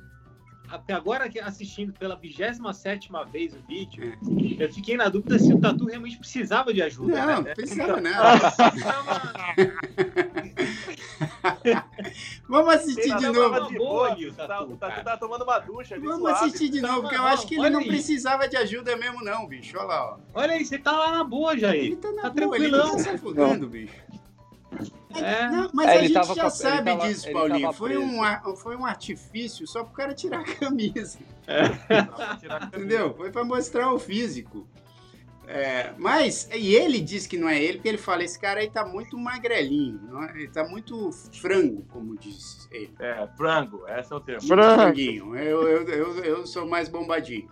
[0.72, 4.18] Até agora que assistindo pela 27 vez o vídeo,
[4.60, 7.26] eu fiquei na dúvida se o Tatu realmente precisava de ajuda.
[7.26, 7.54] Não, né?
[7.56, 8.54] precisava nada.
[12.48, 13.68] Vamos assistir de novo.
[13.68, 16.46] De boa boa, o Tatu, Tatu, o Tatu tá tomando uma ducha ali, Vamos suave.
[16.46, 17.88] assistir de novo, porque eu Não, acho que ele não aí.
[17.88, 19.78] precisava de ajuda mesmo, não, bicho.
[19.78, 20.18] Olha lá, ó.
[20.34, 21.98] Olha aí, você tá lá na boa, Ele Jair.
[21.98, 22.92] tá na Tá boa, ele tranquilão.
[22.98, 23.94] tá se afogando, bicho.
[25.16, 25.50] É.
[25.50, 27.74] Não, mas É, a ele gente tava já com sabe tava- disso, Paulinho.
[27.74, 31.20] Foi um, foi um artifício só pro cara tirar a camisa.
[31.48, 32.68] Camisa.
[32.68, 33.14] Entendeu?
[33.16, 34.68] Foi pra mostrar o físico.
[35.48, 38.70] É, mas, e ele diz que não é ele, porque ele fala: esse cara aí
[38.70, 40.30] tá muito magrelinho, não é?
[40.36, 41.10] ele tá muito
[41.42, 42.94] frango, como diz ele.
[43.00, 44.44] É, frango, esse é o termo.
[44.48, 45.36] Franguinho.
[45.36, 47.50] Eu, eu, eu, eu sou mais bombadinho.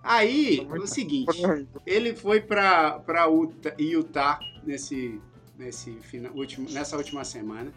[0.00, 1.42] Aí, o seguinte,
[1.84, 5.20] ele foi pra, pra Utah, Utah nesse,
[5.60, 7.72] nesse fina, último, nessa última semana.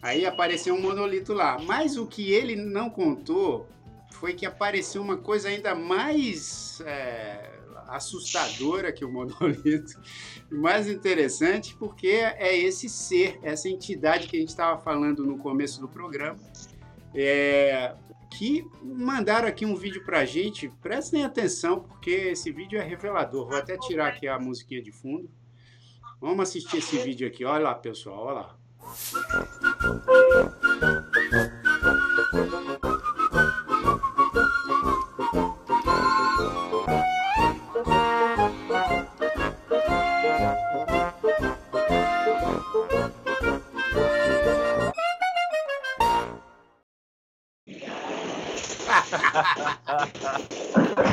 [0.00, 1.58] Aí apareceu um monolito lá.
[1.58, 3.66] Mas o que ele não contou
[4.12, 7.50] foi que apareceu uma coisa ainda mais é,
[7.88, 10.00] assustadora que o monolito.
[10.50, 15.80] Mais interessante porque é esse ser, essa entidade que a gente estava falando no começo
[15.80, 16.38] do programa.
[17.14, 17.94] É,
[18.30, 20.68] que mandaram aqui um vídeo pra gente.
[20.82, 23.48] Prestem atenção, porque esse vídeo é revelador.
[23.48, 25.30] Vou até tirar aqui a musiquinha de fundo.
[26.20, 27.44] Vamos assistir esse vídeo aqui.
[27.44, 28.56] Olha lá, pessoal, olha lá.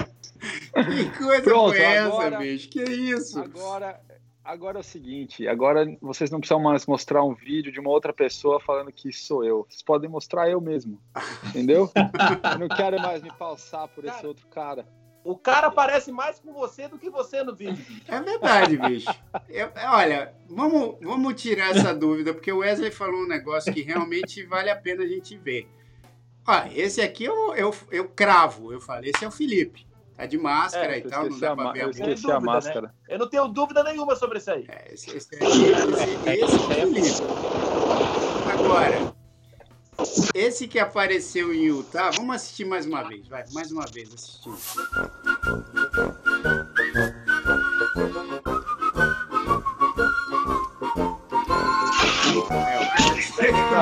[0.74, 2.70] Que coisa Pronto, foi essa, agora- bicho?
[2.70, 3.39] Que isso?
[3.39, 3.99] Agora,
[4.43, 8.11] agora é o seguinte, agora vocês não precisam mais mostrar um vídeo de uma outra
[8.13, 9.65] pessoa falando que sou eu.
[9.69, 10.99] Vocês podem mostrar eu mesmo,
[11.47, 11.89] entendeu?
[12.53, 14.27] Eu não quero mais me passar por esse Cara.
[14.27, 14.87] outro cara.
[15.23, 17.85] O cara parece mais com você do que você no vídeo.
[18.07, 19.13] É verdade, bicho.
[19.47, 24.43] Eu- olha, vamos, vamos tirar essa dúvida, porque o Wesley falou um negócio que realmente
[24.43, 25.69] vale a pena a gente ver.
[26.47, 29.85] Ó, esse aqui eu, eu, eu cravo, eu falei, esse é o Felipe.
[30.16, 31.99] Tá de máscara É, e tal, não dá a, pra ver a eu boca.
[32.01, 32.45] Esqueci a dúvida, né?
[32.45, 32.93] máscara.
[33.09, 34.66] Eu não tenho dúvida nenhuma sobre isso aí.
[34.68, 37.01] É, esse, esse, aqui, esse, esse é o Felipe.
[38.53, 39.14] Agora,
[40.36, 44.57] esse que apareceu em Utah, vamos assistir mais uma vez, vai, mais uma vez assistindo.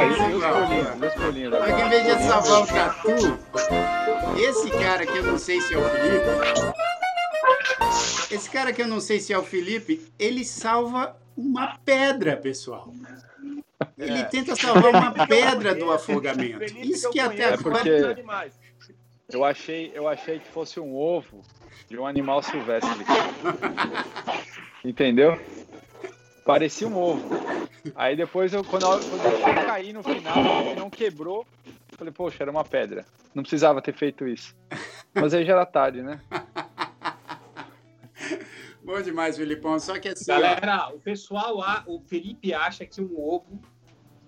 [0.01, 3.37] Ah, que em vez de salvar o Tatu,
[4.39, 6.25] esse cara que eu não sei se é o Felipe,
[8.33, 12.93] esse cara que eu não sei se é o Felipe, ele salva uma pedra, pessoal.
[13.97, 14.23] Ele É.
[14.23, 16.63] tenta salvar uma pedra do afogamento.
[16.77, 18.49] Isso que até conheço, É porque- agora.
[19.31, 21.41] Eu achei, eu achei que fosse um ovo
[21.87, 22.89] de um animal silvestre.
[24.83, 25.37] Entendeu?
[26.49, 27.29] Parecia um ovo.
[27.93, 31.45] Aí depois, eu, quando, eu- quando eu deixei cair no final, ele não quebrou.
[31.89, 33.05] Falei, poxa, era uma pedra.
[33.35, 34.55] Não precisava ter feito isso.
[35.13, 36.19] Mas aí já era tarde, né?
[38.83, 39.79] Bom demais, Filipão.
[39.79, 43.61] Só que assim, ó, Galera, o pessoal, a- o Felipe acha que um ovo,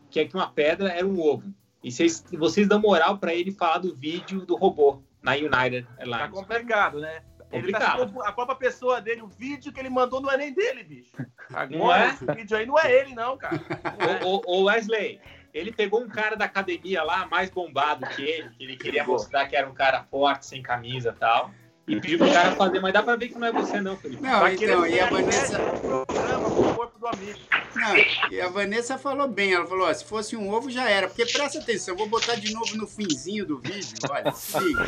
[0.10, 1.52] que é que uma pedra era um ovo.
[1.84, 5.94] E vocês, vocês dão moral pra ele falar do vídeo do robô na United Tá
[5.98, 6.30] Airlines.
[6.32, 7.24] complicado, né?
[7.52, 10.84] Ele tá a própria pessoa dele, o vídeo que ele mandou não é nem dele,
[10.84, 11.12] bicho.
[11.50, 12.08] Não Agora, é?
[12.10, 13.58] esse vídeo aí não é ele, não, cara.
[13.58, 14.26] É.
[14.26, 15.20] Ô, ô, Wesley,
[15.54, 19.48] ele pegou um cara da academia lá, mais bombado que ele, que ele queria mostrar
[19.48, 21.52] que era um cara forte, sem camisa e tal.
[21.88, 24.22] E pediu pro cara fazer, mas dá pra ver que não é você não, Felipe.
[24.22, 25.58] Não, Tá então, querendo e a Vanessa.
[25.58, 27.40] do amigo.
[27.76, 27.96] Não,
[28.30, 31.26] e a Vanessa falou bem, ela falou, ó, se fosse um ovo já era, porque
[31.26, 34.88] presta atenção, eu vou botar de novo no finzinho do vídeo, olha, se liga.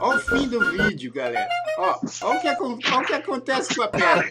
[0.00, 1.48] Olha o fim do vídeo, galera.
[1.78, 2.48] Ó, olha o que,
[2.90, 4.30] olha o que acontece com a pedra.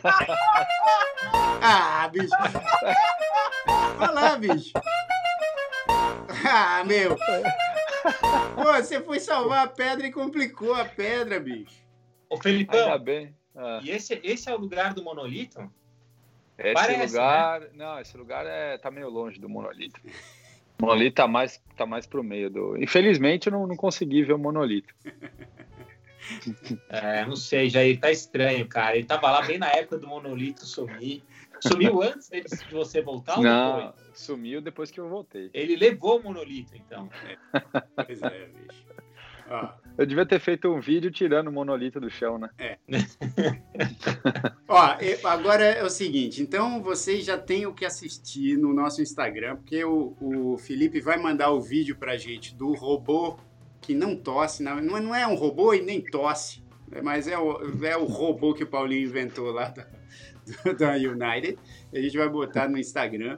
[1.61, 2.27] Ah, bicho.
[3.99, 4.73] Olha lá, bicho.
[6.45, 7.17] Ah, meu.
[8.55, 11.82] Pô, você foi salvar a pedra e complicou a pedra, bicho.
[12.33, 13.35] Ô, Ainda Felipão, bem.
[13.55, 15.59] Ah, e esse, esse é o lugar do monolito?
[16.57, 17.69] esse Parece, lugar.
[17.73, 20.01] Não, esse lugar é, tá meio longe do monolito.
[20.79, 22.75] O monolito tá mais, tá mais pro meio do.
[22.81, 24.93] Infelizmente, eu não, não consegui ver o monolito.
[26.89, 28.95] É, não sei, Jair, tá estranho, cara.
[28.97, 31.23] Ele tava lá bem na época do monolito sumir.
[31.59, 33.93] Sumiu antes dele- de você voltar ou não, depois?
[34.15, 35.51] sumiu depois que eu voltei.
[35.53, 37.09] Ele levou o monolito, então.
[37.95, 38.83] Pois é, bicho.
[39.49, 42.49] Ó, Eu devia ter feito um vídeo tirando o monolito do chão, né?
[44.67, 49.01] Ó, e- agora é o seguinte, então vocês já têm o que assistir no nosso
[49.01, 53.37] Instagram, porque o, o Felipe vai mandar o vídeo pra gente do robô
[53.81, 57.01] que não tosse, não, não é um robô e nem tosse, né?
[57.03, 59.85] mas é o, é o robô que o Paulinho inventou lá da,
[60.73, 61.57] da United.
[61.93, 63.37] A gente vai botar no Instagram.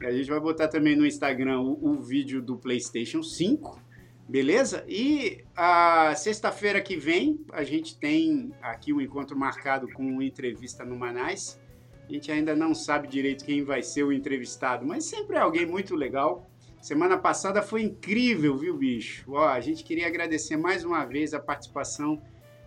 [0.00, 3.80] A gente vai botar também no Instagram o, o vídeo do PlayStation 5,
[4.28, 4.84] beleza?
[4.88, 10.84] E a sexta-feira que vem a gente tem aqui um encontro marcado com uma entrevista
[10.84, 11.60] no Manais.
[12.08, 15.66] A gente ainda não sabe direito quem vai ser o entrevistado, mas sempre é alguém
[15.66, 16.48] muito legal.
[16.80, 19.32] Semana passada foi incrível, viu, bicho?
[19.32, 22.22] Ó, a gente queria agradecer mais uma vez a participação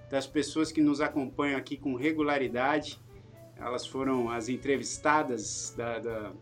[0.09, 2.99] das pessoas que nos acompanham aqui com regularidade.
[3.55, 6.33] Elas foram as entrevistadas da, da,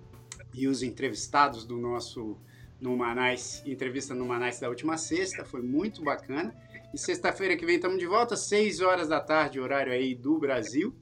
[0.54, 2.38] e os entrevistados do nosso
[2.80, 6.54] no Manais, entrevista no Manais da última sexta, foi muito bacana.
[6.94, 10.96] E sexta-feira que vem estamos de volta, 6 horas da tarde, horário aí do Brasil.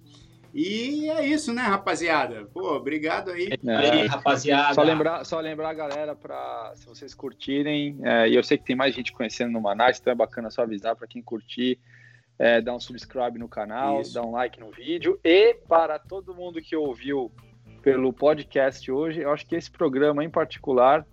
[0.54, 2.46] E é isso, né, rapaziada?
[2.54, 3.50] Pô, obrigado aí.
[3.68, 4.74] É, aí, rapaziada.
[4.74, 8.64] Só lembrar, só lembrar a galera para se vocês curtirem, é, e eu sei que
[8.64, 11.78] tem mais gente conhecendo no Manais, então é bacana só avisar para quem curtir,
[12.40, 14.14] é, dar um subscribe no canal, isso.
[14.14, 15.20] dar um like no vídeo.
[15.26, 17.30] E para todo mundo que ouviu
[17.82, 21.06] pelo podcast hoje, eu acho que esse programa em particular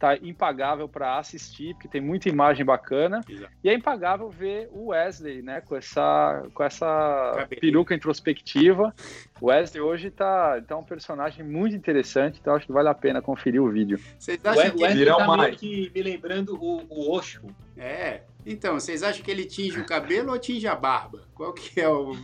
[0.00, 3.20] tá impagável para assistir, porque tem muita imagem bacana.
[3.28, 3.52] Exato.
[3.62, 8.94] E é impagável ver o Wesley, né, com essa, com essa peruca introspectiva.
[9.38, 13.20] O Wesley hoje tá, tá um personagem muito interessante, então acho que vale a pena
[13.20, 14.00] conferir o vídeo.
[14.18, 17.42] Vocês acham que ele tá meio que me lembrando o, o Osho?
[17.76, 18.22] É.
[18.46, 21.28] Então, vocês acham que ele tinge o cabelo ou tinge a barba?
[21.34, 22.16] Qual que é o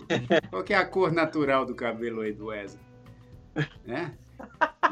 [0.49, 2.83] qual que é a cor natural do cabelo aí do Wesley?
[3.85, 4.15] Né?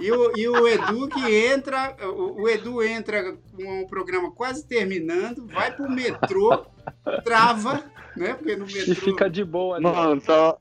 [0.00, 4.66] E o, e o Edu que entra, o, o Edu entra com o programa quase
[4.66, 6.66] terminando, vai pro metrô,
[7.24, 7.84] trava,
[8.16, 8.34] né?
[8.34, 8.92] Porque no metrô.
[8.92, 9.90] E fica de boa, né?
[9.90, 10.58] Mano, tava,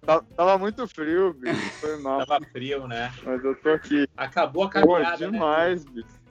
[0.00, 1.70] tava, tava muito frio, bicho.
[1.80, 2.26] Foi mal.
[2.26, 3.12] Tava frio, né?
[3.24, 4.06] Mas eu tô aqui.
[4.16, 5.18] Acabou a caminhada.
[5.18, 5.30] Pô, né?
[5.30, 5.90] demais, né?
[5.92, 6.26] bicho.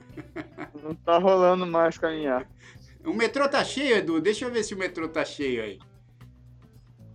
[0.82, 2.46] Não tá rolando mais caminhar.
[3.04, 4.20] O metrô tá cheio, Edu?
[4.20, 5.78] Deixa eu ver se o metrô tá cheio aí.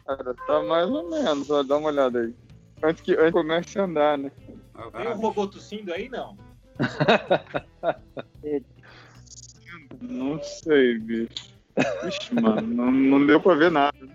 [0.05, 2.34] Cara, tá mais ou menos, ó, dá uma olhada aí.
[2.84, 4.32] Antes que antes comece a andar, né?
[4.89, 6.36] Tem um robô tossindo aí, não?
[10.01, 11.51] não sei, bicho.
[12.07, 13.97] Ixi, mano, não, não deu pra ver nada.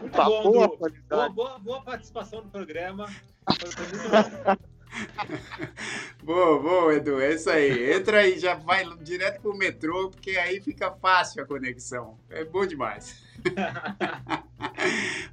[0.00, 0.76] Muito tá bom, boa,
[1.08, 3.06] boa, boa, boa, participação no programa.
[3.58, 4.56] Foi, foi muito bom.
[6.22, 7.20] boa, boa, Edu.
[7.20, 7.92] É isso aí.
[7.92, 12.18] Entra aí, já vai direto pro metrô, porque aí fica fácil a conexão.
[12.28, 13.24] É bom demais.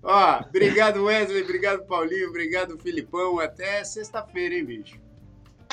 [0.03, 1.43] Ó, obrigado, Wesley.
[1.43, 2.29] Obrigado, Paulinho.
[2.29, 3.39] Obrigado, Filipão.
[3.39, 4.99] Até sexta-feira, hein, bicho?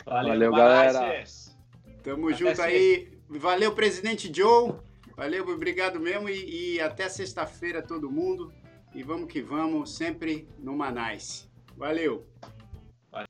[0.05, 1.25] Valeu, Valeu galera.
[2.03, 2.65] Tamo até junto sexta.
[2.65, 3.09] aí.
[3.29, 4.75] Valeu, presidente Joe.
[5.17, 6.29] Valeu, obrigado mesmo.
[6.29, 8.53] E, e até sexta-feira, todo mundo.
[8.95, 11.49] E vamos que vamos, sempre no Manais.
[11.77, 12.27] Valeu.
[13.11, 13.27] Valeu.